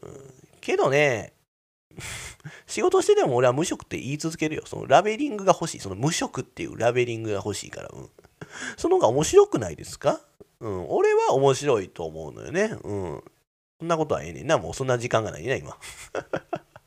[0.02, 1.34] うん、けどね、
[2.68, 4.64] 仕事してても俺は無職って言い続けるよ。
[4.66, 5.80] そのラベリングが欲しい。
[5.80, 7.90] その無職っていうラベリングが欲しいから。
[7.92, 8.10] うん。
[8.78, 10.22] その方が面白くないですか？
[10.60, 12.78] うん、俺は面白いと思うのよね。
[12.84, 13.24] うん。
[13.80, 14.58] そんなことはええねんな。
[14.58, 15.78] もうそんな時間がないね、今。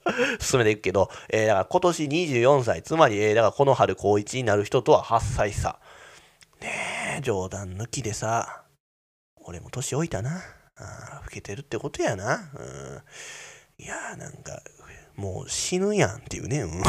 [0.40, 5.78] 進めていくけど、えー、だから今年24歳、つまり、えー、だからこの春高1になる人とは8歳差。
[6.60, 8.64] ねえ、冗談抜きでさ、
[9.36, 10.42] 俺も年老いたな。
[10.76, 12.50] あ老けてるってことやな。
[12.54, 14.62] うん、いやーなんか、
[15.16, 16.60] もう死ぬやんっていうね。
[16.60, 16.82] うん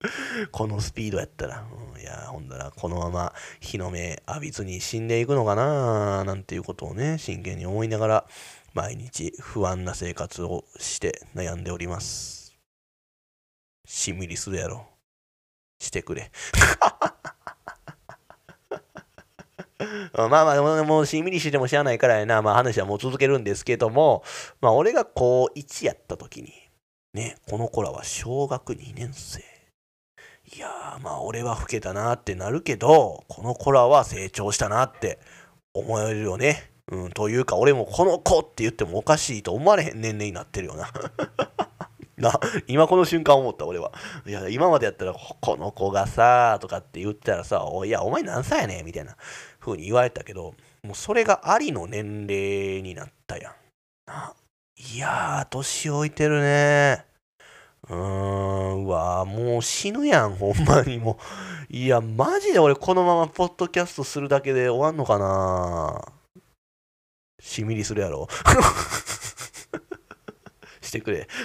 [0.52, 8.26] このスピードやったら、うん、いや、ほんだら、このまま日の目浴びずに死んでいくのかななんていうことをね、真剣に思いながら、
[8.74, 12.56] 毎日不安な生活をして悩んでおります。
[13.84, 14.86] しみりするやろ。
[15.78, 16.30] してくれ。
[20.12, 24.24] まあまあ、もうしんみりしてもしゃあないからやな、まあ話はもう続けるんですけども、
[24.60, 26.52] まあ俺が高1やった時に、
[27.14, 29.42] ね、この子らは小学2年生。
[30.56, 35.18] いやーまあ俺は老けたなってなるけどこの子らは成長したなって
[35.74, 36.72] 思えるよね。
[36.90, 40.90] うん、というか俺もこの子って言ってもおかしいと思われへん年齢になってるよな。
[42.16, 42.32] な
[42.66, 43.92] 今この瞬間思った俺は。
[44.26, 49.16] いや今までやったらこの子がさとかって言ったらさ「おいやお前何歳やねん」みたいな
[49.60, 53.54] 風に言われたけどもうそれがありの年齢になったやん。
[54.06, 54.34] な
[54.76, 57.04] いやー年老いてるね
[57.88, 61.18] うーん、うわもう死ぬやん、ほんまにも
[61.70, 61.74] う。
[61.74, 66.17] いや、マジで俺このままポッドキャストするだけで終わんのかな
[67.40, 68.28] しみりするやろ
[70.80, 71.28] してくれ。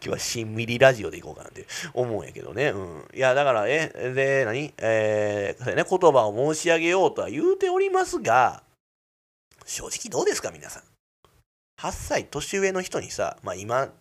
[0.00, 2.68] 日はしんみりラジオでいこうかなって思うんやけどね。
[2.68, 3.08] うん。
[3.14, 4.72] いや、だから、え、で、何？
[4.78, 8.62] えー、ね、言葉を申し上げようとは言うておりますが、
[9.64, 10.82] 正直どうですか、皆さん。
[11.80, 13.92] 8歳年上の人にさ、まあ今、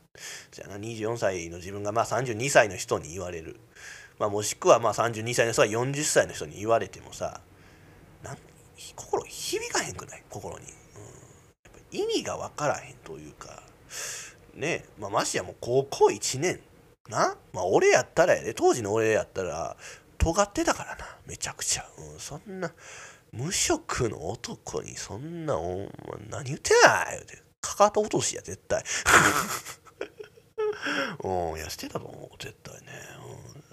[0.51, 3.57] じゃあな24歳の自分がまあ32歳の人に言われる、
[4.19, 7.41] まあ、もしくはまあ32歳の人が40歳の人に言われてもさ
[8.23, 8.37] なん
[8.77, 10.23] 心響かへんくない？
[10.29, 13.63] 心に、うん、やっぱ意味が分からへんというか
[14.53, 16.59] ねまあ、ましやもう高校1年。
[17.09, 17.37] な？
[17.53, 18.53] まあ俺やったらやで。
[18.53, 19.75] 当時の俺やったら
[20.17, 21.17] 尖ってたからな。
[21.25, 22.71] めちゃくちゃ、うん、そんな
[23.31, 25.89] 無職の男にそんなお
[26.29, 27.43] 何言ってない言うて。
[27.61, 28.83] かかと落としや絶対。
[31.23, 32.81] うん、いや、してたと思う、絶対ね。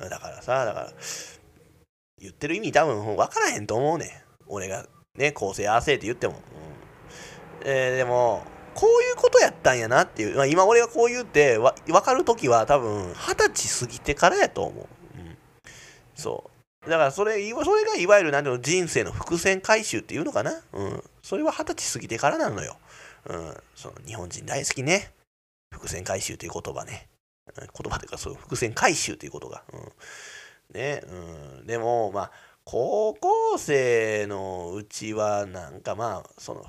[0.01, 0.93] うん、だからさ、だから、
[2.19, 4.09] 言ってる意味多分分からへんと思うねん。
[4.53, 4.87] 俺が
[5.17, 6.35] ね、構成合わせって言っても。
[6.35, 6.41] うん
[7.65, 14.87] えー、でも、こういうことやったんやなっていう、まあ、今俺がこう言ってわ分かる時は多分二十歳過ぎてからやと思う。
[15.19, 15.37] うん、
[16.15, 16.51] そ
[16.87, 16.91] う。
[16.91, 20.53] だからそれそれがいわゆる何ていうの人生の伏線回収っていうのかな。
[20.73, 21.03] うん。
[21.23, 22.77] それは二十歳過ぎてからなのよ。
[23.29, 23.55] うん。
[23.75, 25.13] その日本人大好きね。
[25.73, 27.09] 伏線回収という言葉ね。
[27.57, 29.63] 言葉というか、そう、伏線回収ということが。
[29.73, 31.03] うん、ね、
[31.59, 31.67] うん。
[31.67, 32.31] でも、まあ、
[32.65, 36.65] 高校生のうちは、なんかまあ、その、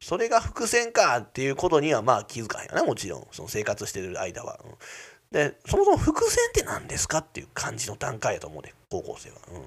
[0.00, 3.26] それが伏線かっていうことにはまあ気づかへんよな、もちろん。
[3.32, 4.60] その生活してる間は。
[4.64, 4.70] うん、
[5.32, 9.36] で、そもそも伏線って何ですかっていう感じの段階やと思うで、高校生は。
[9.52, 9.62] うん。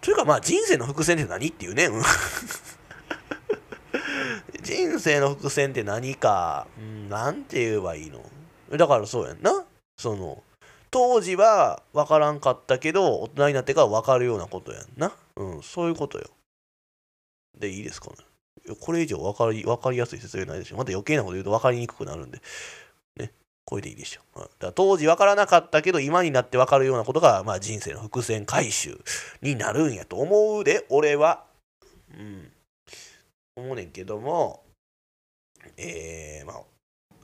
[0.00, 1.88] というかまあ人生の伏線って何っていうね。
[4.62, 8.20] 人生の伏線って何か、うん、なんて言えばいいの？
[8.76, 9.64] だからそうやんな。
[9.96, 10.42] その、
[10.94, 15.12] 当時は分からんかったけど、大人になってから分かるようなことやんな。
[15.34, 16.26] うん、そういうことよ。
[17.58, 18.14] で、いいですかね。
[18.78, 20.76] これ以上分かり分かりやすい説明ないでしょ。
[20.76, 22.40] また余計なこと言うと分かりにくくなるんで。
[23.16, 23.32] ね。
[23.64, 24.20] これでいいでしょ。
[24.38, 29.00] だから当時分からなかったけど、今になって分かるようなことが、まあ人生の伏線回収
[29.42, 31.42] になるんやと思うで、俺は。
[32.16, 32.52] うん。
[33.56, 34.62] 思うねんけども、
[35.76, 36.60] えー、まあ、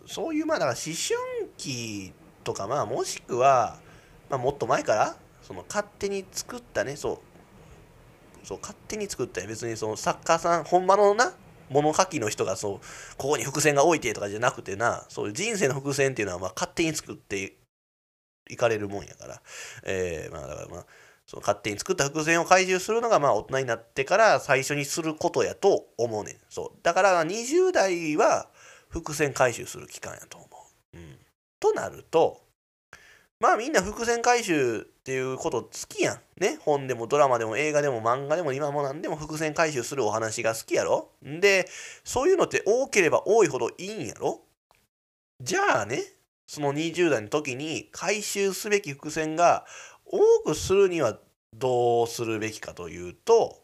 [0.07, 2.13] そういう、まあ、だから思春期
[2.45, 3.79] とか、まあ、もしくは、
[4.29, 7.21] まあ、もっと前から、その勝手に作ったね、そ
[8.45, 11.33] う、そう勝手に作った別にその作家さん、ほんまのな、
[11.71, 12.79] 物書きの人がそう、
[13.17, 17.57] ここに伏線が置いてとかじゃなくてな、そういう人生の伏線っていうのは、まあ、勝手に作って
[18.49, 19.43] いかれるもんやから、
[19.85, 20.87] えー、まあ、だからまあ、
[21.31, 26.37] その勝手に作った伏線を回収するのがまあ大人になってから最初にすることやと思うねん。
[26.49, 26.79] そう。
[26.83, 28.49] だから20代は
[28.89, 30.50] 伏線回収する期間やと思う。
[31.61, 32.41] となると、
[33.39, 36.21] まあみんな伏線回収っていうこと好きやん。
[36.41, 36.59] ね。
[36.61, 41.13] 本でもドラマでも映画でも漫画でも今も何でも伏線回収するお話が好きやろ。
[41.27, 41.67] んで、
[42.05, 44.43] そういうのって多ければ多いほどいいんやろ。
[45.41, 46.03] じゃあね、
[46.47, 49.65] その20代の時に回収すべき伏線が
[50.05, 51.19] 多くするには
[51.55, 53.57] どうするべきかというと、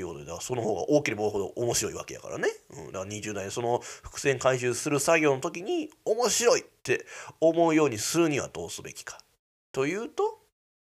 [0.00, 2.48] いうことで、その方が多ければ多いほど面白いわけやからね。
[2.70, 7.06] うん、だから20代その伏線回収する作業の時に面白いって
[7.40, 9.18] 思うようにするにはどうすべきか。
[9.72, 10.38] というと、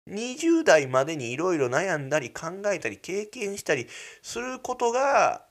[0.10, 3.88] 20代までにいろいろ悩んだり考えたり経験したり
[4.22, 5.46] することが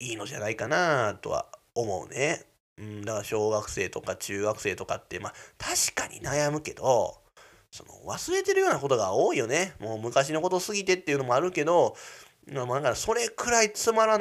[0.00, 2.44] いいのじゃないかなとは思うね。
[2.78, 7.16] うん、だから小学生とか中学生とかってまあ確かに悩むけど
[7.70, 11.96] その忘れてるようなことが多いよねもう昔のことすぎてっていうのもあるけど
[12.52, 14.18] だからそれくらいつまら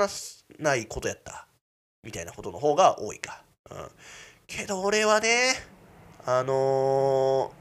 [0.59, 1.47] ないことやった。
[2.03, 3.77] みたいなことの方が多いか、うん、
[4.47, 5.55] けど俺はね
[6.25, 7.51] あの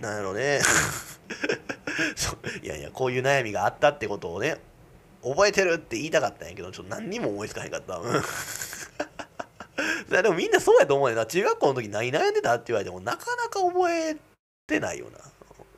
[0.00, 0.60] ー、なんやろね。
[2.62, 4.58] いやいやこういう悩みがあったってことをね
[5.22, 7.96] 覚えてるって言いたかったんやけどちょっと何にも思いつかへんかった。
[7.96, 8.22] うん。
[10.22, 11.26] でもみんなそうやと思うよな。
[11.26, 14.16] 中学校の時何悩んでたって言われてもなかなか覚え
[14.66, 15.18] てないよな。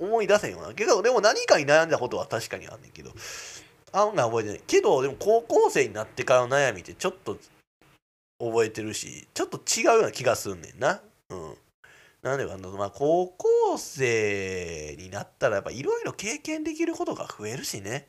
[0.01, 0.75] 思い出せんよな。
[0.75, 3.11] けどでも何かに悩んだことは確かにあんねんけど。
[3.93, 4.61] 案外覚えてない。
[4.67, 7.39] けどでも高校生になってからの悩みってちょっと
[8.39, 11.01] 覚えてるしちょっと違うような気がすんねんな。
[11.31, 11.55] うん。
[12.23, 18.09] なんでかなまあ高校生になったらやっぱいろいろ経験できることが増えるしね。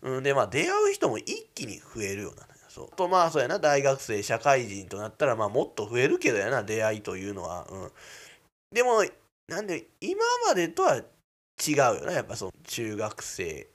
[0.00, 2.96] うん、でまあ出会う人も一気に増えるようなそう。
[2.96, 3.58] とまあそうやな。
[3.58, 7.90] 大学生社会人となったらまあもっと増えるけどやな出会いというのは、うん、
[8.72, 9.04] でも
[9.48, 11.02] なんで今までとは違
[11.72, 12.12] うよな。
[12.12, 13.66] やっぱその中学生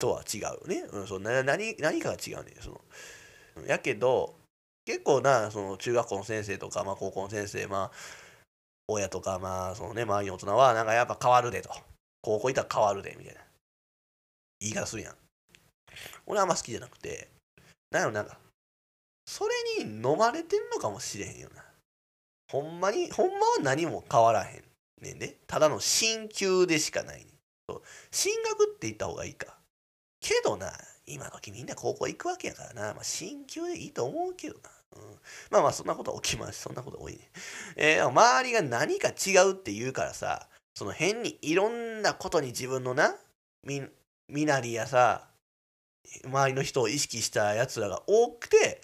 [0.00, 2.70] とは違うね、うん、そな何何かが違うねそ
[3.60, 4.34] のやけど
[4.84, 7.90] 結構なその中学校の先生とか、まあ、高校の先生まあ
[8.88, 11.70] 親とかまあそのね周りの大人はなんかやっぱ変わるでと
[12.22, 13.40] 高校行ったら変わるでみたいな
[14.60, 15.14] 言い方するやん。
[16.26, 17.28] 俺はあんま好きじゃなくて、
[17.90, 18.38] なんやろ、なんか、
[19.26, 19.46] そ
[19.78, 21.64] れに飲まれてんのかもしれへんよな。
[22.50, 24.64] ほんまに、ほんまは何も変わらへん
[25.02, 25.38] ねんで。
[25.46, 27.26] ただの進級でしかないね。
[28.10, 29.56] 進学って言った方がいいか。
[30.20, 30.72] けどな、
[31.06, 32.94] 今時みんな高校行くわけやからな。
[32.94, 34.70] まあ、進級でいいと思うけどな。
[34.92, 35.18] うん、
[35.50, 36.62] まあまあ、そんなこと起きます。
[36.62, 37.30] そんなこと多いね。
[37.76, 43.14] えー、周りが何か違うって言うからさ、その変にいろんなことに自分のな、
[43.64, 43.82] み
[44.28, 45.28] 身なりやさ
[46.24, 48.80] 周りの人を意識したやつらが多くて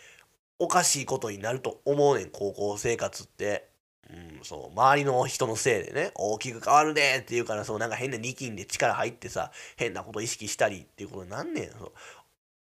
[0.59, 3.76] おかしいことになると思うねん高校生活って。
[4.11, 11.71] うん、そう周りの人のせいでね大きく変わるでって言うからそうなんか変な力んで力入ってさ変なこと意識したりっていうことになんねん。
[11.71, 11.93] そう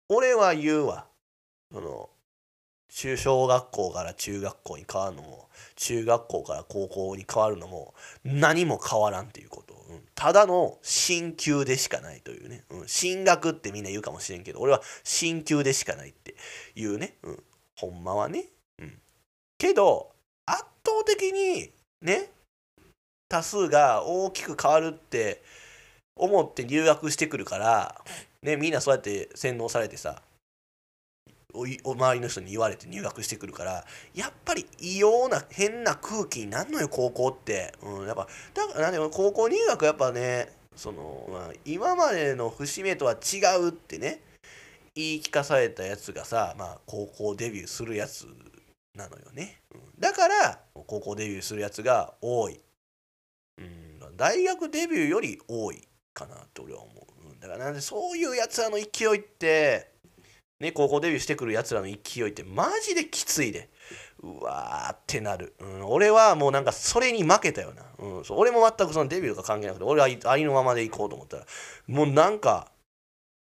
[0.10, 1.08] 俺は言うわ。
[1.71, 2.10] その
[2.95, 16.36] 中小学校から中学校に変わるのも中学校から高校に変わるのも何も変わらんっていうこと、うん、ただの進級でしかないというね、うん、進学ってみんな言うかもしれんけど俺は進級でしかないって
[16.75, 17.43] いうね、うん、
[17.75, 18.45] ほんまはね、
[18.77, 18.99] うん、
[19.58, 20.12] けど
[20.86, 21.69] 倒的に
[22.02, 22.30] ね
[23.30, 25.41] 多数が大きく変わるって
[26.15, 28.02] 思って入学してくるから
[28.41, 30.22] ねみんなそうやって洗脳されてさ
[31.84, 44.22] お周りの人に言われて入学してくるからやっぱり異様な変な空気になんのよ高校って、うん、やっぱだからなんで高校入学やっぱねその、まあ、今までの節目とは違うってね
[44.96, 48.28] 言い聞かされたやつがさ、まあ、高校デビューするやつ
[48.96, 49.58] なのよね、
[50.03, 52.59] だから高校デビューするやつが多い、
[53.57, 59.93] うん、大学デビューより多いかなって俺は思う、だからなんでそういうやつらの勢いって
[60.59, 63.69] ね、高校デビューしてくるやつらの勢いってマジできついで。
[64.21, 71.45] うわーってなる、うん、俺はもうなんかそれに負けたよな、うん、そう俺も全くそのデビューとか関係なくて俺はありのままでいこうと思ったら
[71.87, 72.71] もうなんか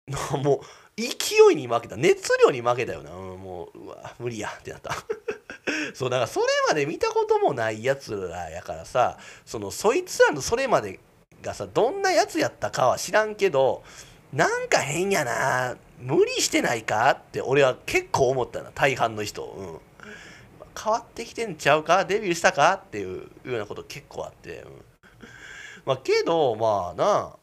[0.42, 0.60] もう
[0.96, 4.94] 勢いに負けた熱量に負けたよな、うん、もううわ無理やってなった。
[5.94, 11.00] そうだからそれまで見たこともないやつらやからさそのそいつらのそれまで
[11.42, 13.82] がさどんなやつやったかは知らんけど
[14.32, 19.78] なんか変やな無理してないかって俺は結構思ったな大半の人、うん、
[20.82, 24.70] 変わってきてんちゃうかデビューしたかっていうようなこと結構あって、うん、
[25.84, 27.36] まあけどまあな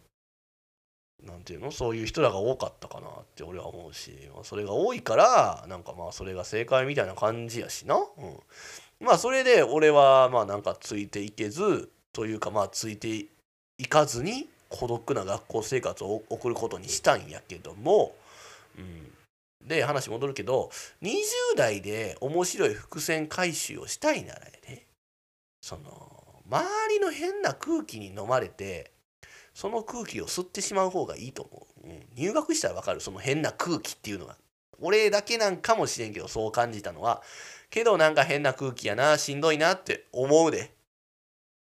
[1.27, 1.71] なんていうの？
[1.71, 8.05] そういう人らが多かったかなって俺は思うし、まあ、それが多いからなんかまあそれが正解みたいな感じやしな、うん、
[9.05, 13.25] まあそれで俺はまあなんかついていけずというかまあついて
[13.77, 18.15] いかずに孤独な学校生活を送ることにしたんやけども、
[18.77, 19.11] うん、
[19.67, 21.17] で話戻るけど20
[21.55, 24.85] 代で面白い伏線回収をしたいならね
[25.61, 26.13] その
[26.49, 28.91] 周りの変な空気に飲まれて
[29.57, 33.01] その空気を吸ってしまう方がいいと思う、うん、入学したら分かる。
[33.01, 34.37] その変な空気っていうのが。
[34.79, 37.23] 俺だけなんかもしれんけどそう感じたのは。
[37.71, 39.17] けどなんか変な空気やな。
[39.17, 40.75] しんどいなって思うで、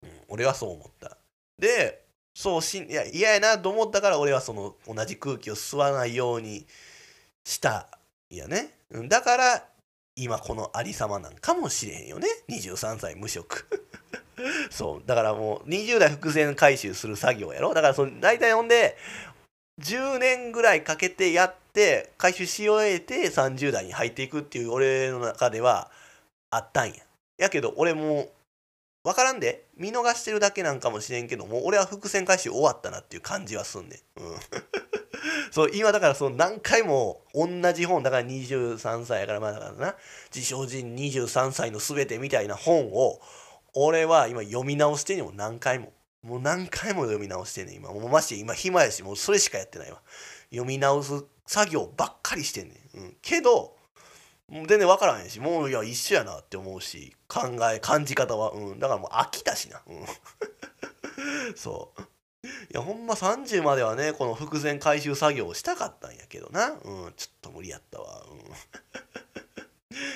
[0.02, 1.18] うん、俺はそう思った。
[1.60, 6.66] でそうしんいや嫌やなと思ったから俺はその同じ空気を吸わないように
[7.44, 8.00] した
[8.32, 8.72] いやね。
[9.08, 9.68] だから
[10.16, 12.28] 今このありさまなんかもしれへんよね。
[12.50, 13.68] 23歳無職。
[14.72, 15.04] そう。
[15.06, 17.74] だからもう20代伏線回収する作業やろ。
[17.74, 18.98] だからその大体ほんで
[19.82, 25.92] 10年ぐらいかけてやって回収し終えて30代に入っていくっていう俺の中では
[26.50, 26.96] あったんや。
[27.38, 28.30] やけど俺もう
[29.04, 29.64] 分からんで。
[29.76, 34.38] 見逃してるだけなんかもしれんけども俺は伏線回収終わったなっていう感じはすんねん、うん、
[35.52, 39.96] そう今だからその何回も同じ本だから23歳やからまあだからな。
[40.34, 43.20] 自称人23歳の全てみたいな本を
[43.74, 45.94] 俺は今読み直してんねんも何回も。
[46.22, 47.92] もう何回も読み直してんねん今。
[47.92, 50.02] もうまして今暇やしもうそれしかやってないわ。
[50.52, 53.76] 読み直す作業ばっかりしてんねん、うん、けど
[54.50, 60.06] もう全然分からへんしもういや一緒やなって思うし考え感じ方は、うん、だからもう飽きたしな、うん、
[61.56, 62.02] そう。
[62.44, 66.74] いやほんま30まではねこの伏線回収作業をしたかったんやけどな、う
[67.10, 68.58] ん、ちょっと無理やったわ、うん、 だか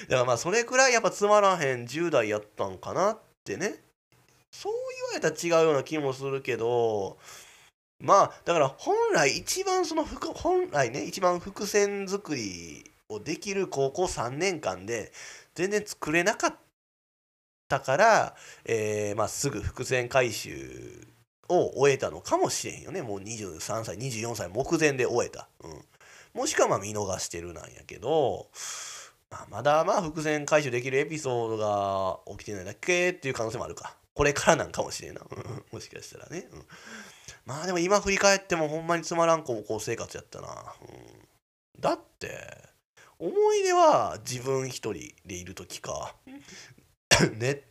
[0.10, 3.76] らまあそれくらいやっぱつまらへん10代やったんかなってね。
[4.52, 7.18] そう言われたら違うような気もするけど
[8.00, 15.12] まあだから本来一番その本来ね一番伏線作りをできる高校3年間で
[15.56, 16.56] 全然作れなかっ
[17.68, 18.36] たから、
[18.66, 21.08] えー、まあ、すぐ伏線回収
[21.50, 23.02] を終えたのかもしれんよね。
[23.02, 25.82] もう23歳24歳目前で終えた、うん、
[26.34, 28.50] もしくはまあ見逃してるなんやけど、
[29.30, 33.96] まあ、まだまあ伏線回収できるエピソードが起きてないだけっていう可能性もあるか。
[34.14, 35.22] これからなんかもしれんな。
[35.72, 36.66] もしかしたらね、うん、
[37.46, 42.30] まあでも今振り返ってもほんまにつまらん高校生活やったな、うん、だって
[43.20, 46.16] 思い出は自分一人でいる時か。
[47.38, 47.64] ね。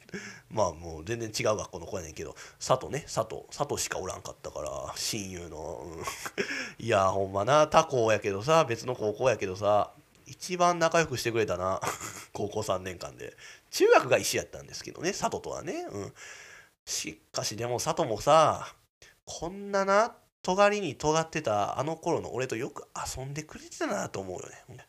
[0.49, 3.01] まあもう全然違う学校の子やねんけど佐藤ね。
[3.13, 3.43] 佐藤。
[3.51, 6.05] 佐藤しかおらんかったから親友の、うん、
[6.85, 9.96] いやほんまな他校やけどさ別の高校やけどさ
[10.27, 11.81] 一番仲良くしてくれたな
[12.33, 13.37] 高校3年間で
[13.71, 16.15] 中学が一緒やったんですけどね佐藤とはねうん
[16.85, 18.75] しかしでも佐藤もさ
[19.25, 24.87] こんなな尖りに尖ってたあの頃の俺とよく遊んでくれてたなと思うよね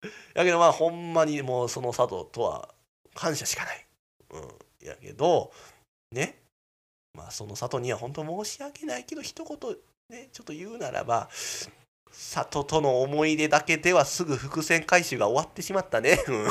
[0.34, 2.74] やけどまあほんまにもうその佐藤とは
[3.14, 3.86] 感謝しかない。
[4.30, 4.86] うん。
[4.86, 5.52] やけど、
[6.12, 6.40] ね。
[7.14, 9.76] まあその佐藤には本当申し訳ないけど一言
[10.08, 11.28] ね、ちょっと言うならば、
[12.12, 16.18] 佐藤との思い出だけではすぐ伏線回収が終わってしまったね。
[16.28, 16.46] うん、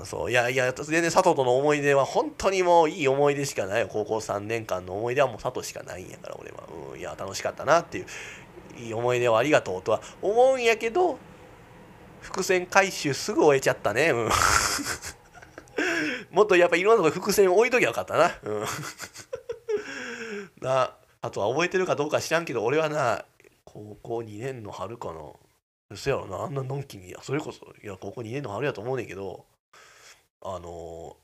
[0.06, 0.30] そう。
[0.30, 3.88] いやいや全然佐藤との思い出は本当にもういい思い出しかないよ。
[3.90, 8.06] 高校3年間の思い出はもう佐藤しかないんやから俺は、うん、いや楽しかったなっていう
[8.80, 11.18] いい思い出をありがとうとは思うんやけど
[12.20, 14.30] 伏線回収すぐ終えちゃったね、うん、
[16.30, 18.64] もっとやっぱいろんなとこ伏線置いときゃよかったな,、うん、
[20.60, 23.24] なあとは覚えてるかどうか知らんけど俺はな
[23.64, 25.20] 高校2年の春かな。
[25.96, 29.44] そやろなあんなのんきにそれこそいや高校2年の春やと思うねんけど
[30.40, 31.16] あの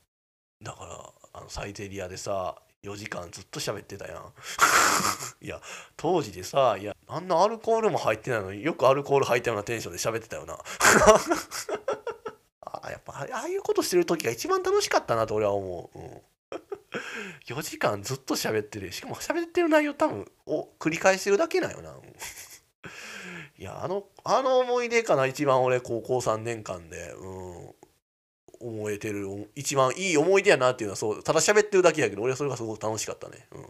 [0.61, 4.33] だからあのサイゼリアでさ4時間ずっと喋ってたやん。
[5.41, 5.61] いや
[5.95, 10.57] 当時でさいやあんなアルコールも入ってないのによくアルコール入ったようなテンションで喋ってたよな。
[12.61, 16.21] あやっぱああいうことしてる時が一番楽しかったなと俺は思う、うん、
[17.47, 18.91] 4時間ずっと喋ってる。
[18.91, 21.95] しかも喋ってる内容多分を繰り返してるだけなよな。
[23.57, 27.11] いやあのあの思い出かな一番俺高校3年間で。
[27.13, 27.73] うん。
[28.59, 33.65] 思えてる一番いい思い出やなっていうのはそうただ喋ってるだけやけど俺はそれがすごく楽しかったね、うん、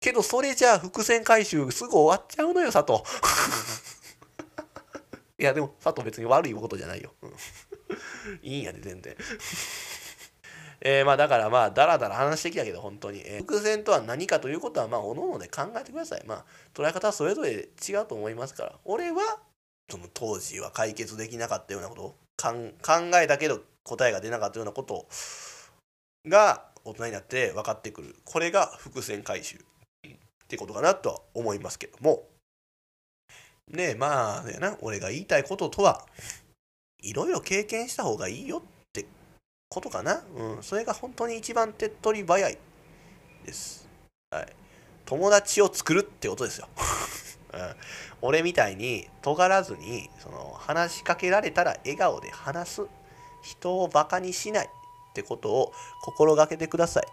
[0.00, 3.02] けどそれじゃあ伏線回収すぐ終わっちゃうのよ佐藤。
[5.38, 7.30] いやでも佐藤別に悪いことじゃないよ、うん、
[8.42, 9.14] いいんやで全然。
[10.88, 16.22] えー、まあだからまあだらだら話してきたけど本当に、えー、伏線とは何かということはまあおのおので考えてください。
[16.26, 18.72] まあ捉え方はそれぞれ違うと思いますから。
[18.84, 19.40] 俺は
[19.90, 22.52] その当時は解決できなかったようなことを考
[23.20, 25.08] えたけど答えが出なかったようなこと
[26.28, 28.14] が大人になって分かってくる。
[28.24, 29.56] これが伏線回収。
[29.56, 29.60] っ
[30.46, 32.28] てことかなとは思いますけども。
[33.72, 34.78] ねえまあねな。
[34.82, 36.06] 俺が言いたいこととは
[37.02, 38.75] いろいろ経験した方がいいよって
[39.68, 42.58] ことかな、うん、それが本当に一番手っ取り早い
[43.44, 43.88] です、
[44.30, 44.46] はい、
[45.04, 46.68] 友達を作るってことですよ、
[47.54, 47.76] うん、
[48.22, 52.86] 俺みたいに尖らずにその話しかけられたら笑顔で話す
[53.42, 57.04] 人をバカにしないってことを心がけてください。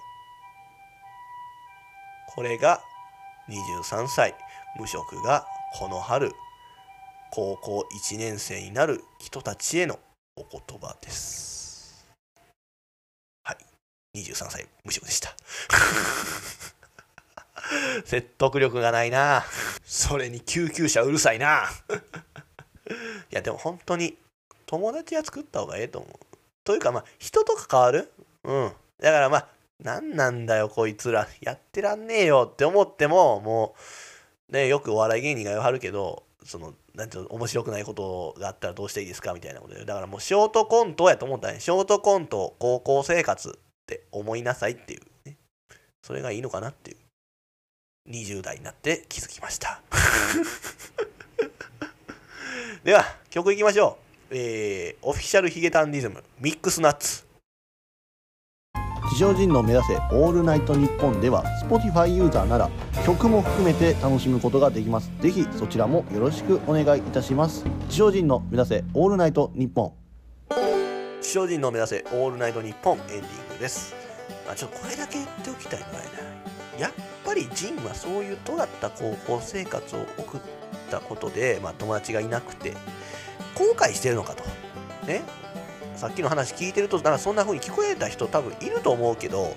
[2.36, 2.82] これが
[3.47, 4.36] 23歳。
[4.76, 5.45] 無職が
[5.78, 6.32] この春
[7.32, 9.99] 高校1年生になる人たちへの
[10.36, 11.62] お言葉です。
[14.16, 15.36] 23歳無職でした。
[18.05, 19.43] 説得力がないな。
[19.84, 21.64] それに救急車うるさいな。
[23.32, 24.18] いやでも本当に
[24.68, 26.14] 友達は作った方がええと思う。
[26.64, 28.11] というかまあ人と関わる？
[28.43, 29.47] うんだからまあ
[29.80, 33.76] 何なんだよこいつらやってらんねえよって思ってもも
[34.49, 39.34] うねよくお笑い芸人が言わはるけどそのなんていうの面白くないことがあったらどうしていいですか？
[39.34, 43.57] みたいなことでだからもうショートコントやと思ったねショートコント高校生活
[43.94, 45.38] って思いなさいっていうね。
[46.02, 46.98] それがいいのかなっていう。
[48.10, 49.82] 20代になって気づきました。
[52.84, 53.98] では曲いきましょ
[54.32, 54.36] う。
[54.36, 57.26] えー、オフィシャルヒゲダンディズムミックスナッツ。
[59.14, 62.70] 地上人の目指せオールナイトニッポンでは Spotify ユーザーなら
[63.06, 65.12] 曲も含めて楽しむことができます。
[65.22, 67.64] ぜひそちらもよろしくお願いいたします。
[67.89, 70.82] 地上人の目指せオールナイトニッポン。
[71.24, 73.21] 地上人の目指せオールナイトニッポンエンディン
[73.53, 73.95] グです。
[74.45, 75.99] まあちょっとこれだけ言っておきたいのはね
[76.78, 76.91] やっ
[77.26, 80.41] ぱりジンはそういう尖った高校生活を送っ
[80.91, 82.71] たことで、まあ、友達がいなくて
[83.55, 84.43] 後悔してるのかと。
[85.07, 85.24] ね。
[85.95, 89.55] さっきの話聞いてるとなんかそんな風に聞こえた人多分いると思うけど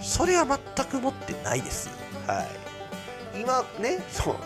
[0.00, 1.90] それは全く持ってないです。
[2.28, 2.42] は
[3.34, 3.40] い。
[3.40, 4.36] 今ねそう。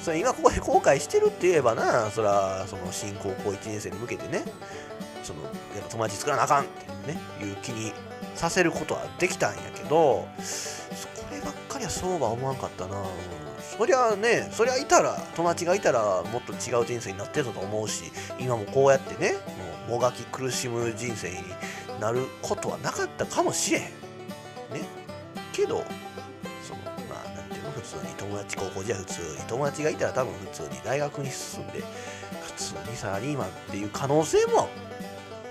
[0.00, 4.44] それ今ここで後悔してるって言えばなそらその新高校1年生に向けてね。
[5.22, 7.92] そのやっぱ友達作らなあかんっていうねいう気に
[8.34, 10.26] させることはできたんやけどこ
[11.30, 12.96] ればっかりはそうは思わんかったな、
[13.78, 18.04] そりゃねそりゃいたら友達がいたらもっと違う人生になってたと思うし
[18.38, 19.38] 今もこうやってねも
[19.88, 21.36] うもがき苦しむ人生に
[22.00, 23.84] なることはなかったかもしれへん。
[23.84, 23.90] ね。
[25.52, 25.84] けど
[26.62, 27.70] そのまあなんていうの？
[27.70, 31.82] 普通に友達高校時代普通に友達がいたら多分普通に大学に進んで
[32.42, 34.68] 普通にサラリーマンっていう可能性も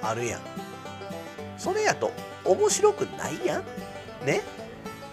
[0.02, 0.42] あるやん。
[1.58, 2.12] それやと
[2.46, 3.64] 面白くないやん。
[4.26, 4.42] ね？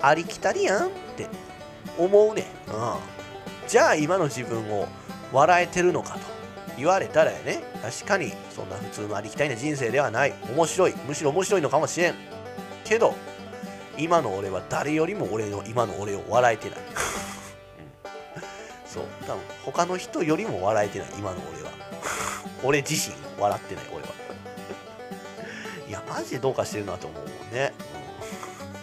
[0.01, 1.27] ありきたりやんって。
[1.99, 2.95] 思うねん、うん、
[3.67, 4.87] じゃあ今の自分を
[5.33, 6.21] 笑えてるのかと。
[6.77, 7.61] 言われたらやね。
[7.83, 10.35] 確かにそんな普通のありきたりな人生ではない。
[10.55, 10.95] 面白い。
[11.09, 12.15] むしろ面白いのかもしれん。
[12.85, 13.15] けど
[13.97, 16.79] 今の俺は誰よりも俺の今の俺を笑えてない、
[18.87, 19.05] そう。
[19.27, 21.09] 多分他の人よりも笑えてない。
[21.19, 21.71] 今の俺は。
[22.63, 24.09] 俺自身笑ってない俺は。
[25.89, 27.73] いやマジでどうかしてるなと思うもんね、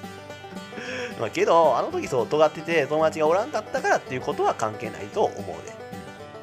[1.19, 5.75] まあ、けど、あの時そう尖ってて友達がおらんかったからっていうことは関係ないと思うね。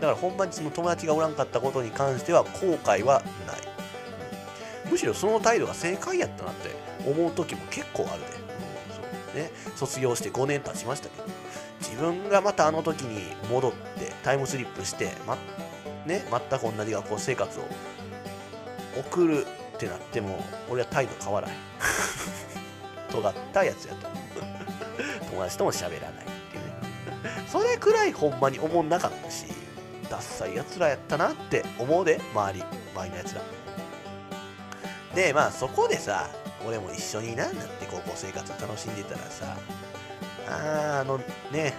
[0.01, 3.57] だから本番にその友達がおらんかったことに関しては後悔はない。
[4.91, 6.71] むしろその態度が正解やったなって
[7.09, 8.27] 思う時も結構あるで。
[8.95, 9.01] そ
[9.35, 11.27] うね、卒業して5年経ちましたけど、
[11.81, 15.37] 自分がまたあの時に戻ってタイムスリップして、ま
[16.07, 17.63] ね、全く同じ学校生活を
[18.99, 19.47] 送る
[19.87, 21.57] ってなっても、俺は態度変わらない。
[23.11, 24.07] 尖ったやつやと。
[25.31, 29.47] 友達とも喋らないっていうねそれくらいほんまに思んなかったし
[30.09, 32.63] ダッサいやつらやったなって思うで周り
[32.95, 33.43] 周りのやつら
[35.15, 36.29] でまあそこでさ
[36.67, 39.57] 俺も一緒にななって高校生活楽しんでたらさ
[40.49, 41.19] ああの
[41.51, 41.75] ね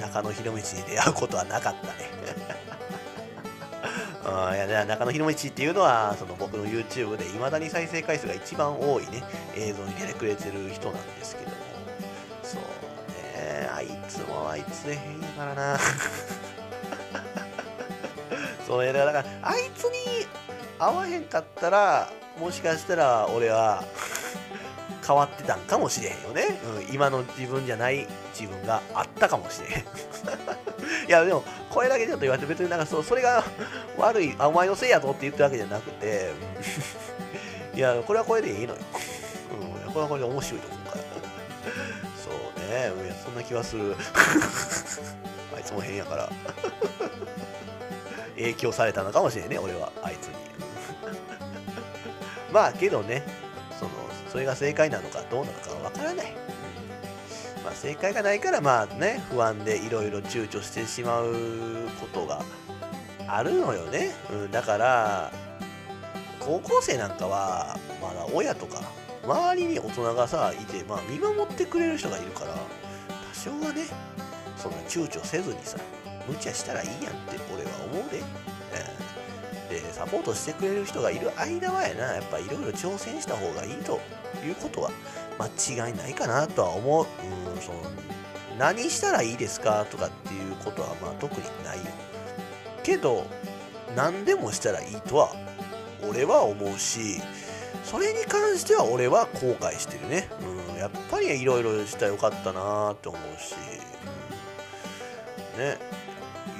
[0.00, 2.15] 中野広道に出会うことはなかったね
[4.44, 9.22] あいや中野広道っていうのはその僕の YouTube でいまだに再生回数が一番多いね
[9.56, 11.56] 映像に出てくれてる人なんですけども。
[12.42, 13.68] そうね。
[13.74, 15.78] あいつもあいつで変やからな。
[18.66, 20.26] そうやだからあいつに
[20.78, 23.84] 会わへんかったらもしかしたら俺は
[25.06, 26.58] 変わってたんかもしれへんよね、
[26.88, 28.08] うん、今の自分じゃない
[28.38, 29.84] 自分があったかもしれへん。
[31.08, 33.44] いやでもこれだけちょっと言われて別になんかそうそれが
[33.98, 36.32] 悪いあお前のせいやぞって言ってるわけじゃなくて
[37.74, 38.80] いやこれはこれでいいのよ、
[39.86, 41.06] うん、これはこれで面白いと思うから。
[42.66, 43.04] ね。
[43.04, 43.96] いやそんな気はする。
[45.56, 46.28] あいつも変やから。
[48.36, 49.90] 影響されたのかもしれんね俺は。
[50.02, 50.34] あいつに。
[52.52, 53.22] まあけどね。
[53.78, 53.90] その
[54.30, 56.32] それが正解なのかどうなのかわからない、
[57.82, 61.34] 正解がないからまあね不安でいろいろ躊躇してしまう
[62.00, 62.42] ことが
[63.28, 65.32] あるのよね、うん、だから
[66.40, 68.80] 高校生なんかはまだ親とか
[69.24, 73.84] 周りに大人がさいて、まあ、見守ってくれる人がいるから多少はね
[74.56, 75.78] そんな躊躇せずにさ
[76.28, 84.00] 無茶したらいいやんって俺は思うで、うん、でサポートしてくれる人がいる間はやなやっぱいろいろ挑戦した方がいいと
[84.44, 84.90] いうことは
[85.38, 87.78] 間違いないかなとは思う、うん、その
[88.58, 91.84] 何したらいいですかとかっていうことはまあ特にないよ
[92.82, 93.26] けど
[93.94, 95.32] 何でもしたらいいとは
[96.08, 97.20] 俺は思うし
[97.86, 100.28] それに関しては俺は後悔してるね。
[100.72, 103.54] うん、やっぱりいろいろしたらよかったなって思うし、
[105.54, 105.78] うん、ね、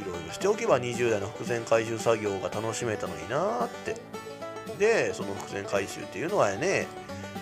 [0.00, 3.96] いろいろしておけば20代の伏線回収作業が楽しめたのになって。
[4.78, 6.86] で、その伏線回収っていうのはね、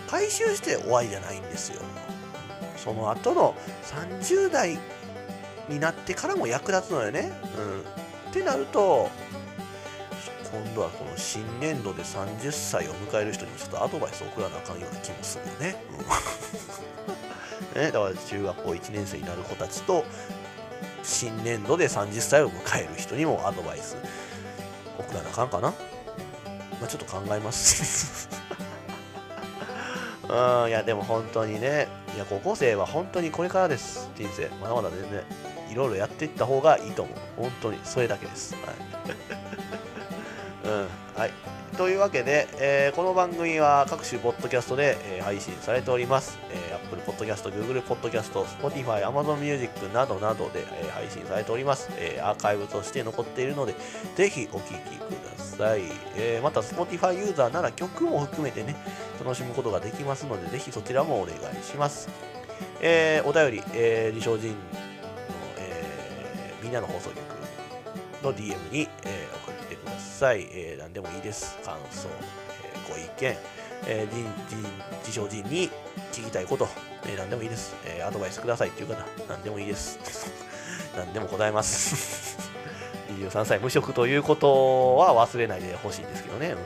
[0.09, 1.83] 回収して終わりじゃないんですよ。
[2.85, 4.79] その後の30代
[5.69, 7.33] になってからも役立つのよね。
[7.57, 7.81] うん。
[8.31, 9.09] ってなると
[10.53, 15.77] 今度はこの新年度で30歳を迎える人にもちょっとアドバイスを送らなあかんような気もするよね。
[17.75, 20.05] うん ねだから中学校1年生になる子たちと
[21.03, 23.97] 新年度で30歳を迎える人にもアドバイス
[24.99, 25.71] 送らなあかんかな。
[25.71, 25.77] ま
[26.85, 28.29] あ、ちょっと考えます。
[30.29, 34.49] うん、いやでも本当にね、いや高校生は本当にこれからです、人生。
[34.61, 35.23] まだまだ全然、
[35.71, 37.17] いろいろやっていった方がいいと思う。
[37.37, 38.55] 本当に、それだけです。
[38.55, 38.75] はい。
[40.65, 41.31] うん、はい。
[41.77, 46.39] というわけで、えーこの番組は各種ポッドキャストで、えー配信されております。
[46.51, 53.75] えー Apple Podcast、Google Podcast、Spotify、Amazon Music などなどで、えー配信されております、えーアーカイブとして残っているので、
[54.15, 54.79] ぜひお聴きく
[55.37, 55.83] ださい。
[56.15, 58.77] えーまた、Spotify ユーザーなら曲も含めてね、
[59.23, 62.09] 楽しむことができますので、ぜひそちらもお願いします。
[62.81, 64.55] えーお便り、えー、自称人の、
[65.59, 67.19] えーみんなの放送局
[68.23, 70.49] の DM に、えー送ってください。
[70.53, 71.57] えー何でもいいです。
[71.65, 72.09] 感想、
[72.65, 73.37] えーご意見、
[73.87, 74.69] えー人人
[75.01, 75.71] 自称人に
[76.13, 76.69] 聞きたいこと、
[77.07, 79.99] えー何でもいいです、えーアドバイスくださいっていう方、何でもいいです。
[80.97, 82.39] 何でも答えます。
[83.19, 86.57] 23歳無職ということは忘れないでほしいんですけどね。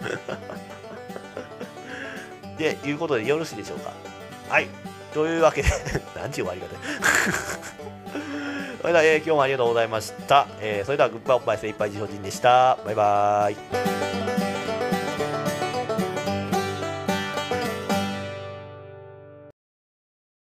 [2.59, 3.93] で、いうことでよろしいでしょうか？
[4.49, 4.69] はい。
[5.15, 5.69] というわけで、
[6.17, 6.67] 何ちゅう終わり方
[8.81, 10.47] それでは、えー今日もありがとうございました。
[10.61, 12.77] えーそれでは、グッバイおっぱい精一杯自称人でした。
[12.85, 14.08] バイバーイ。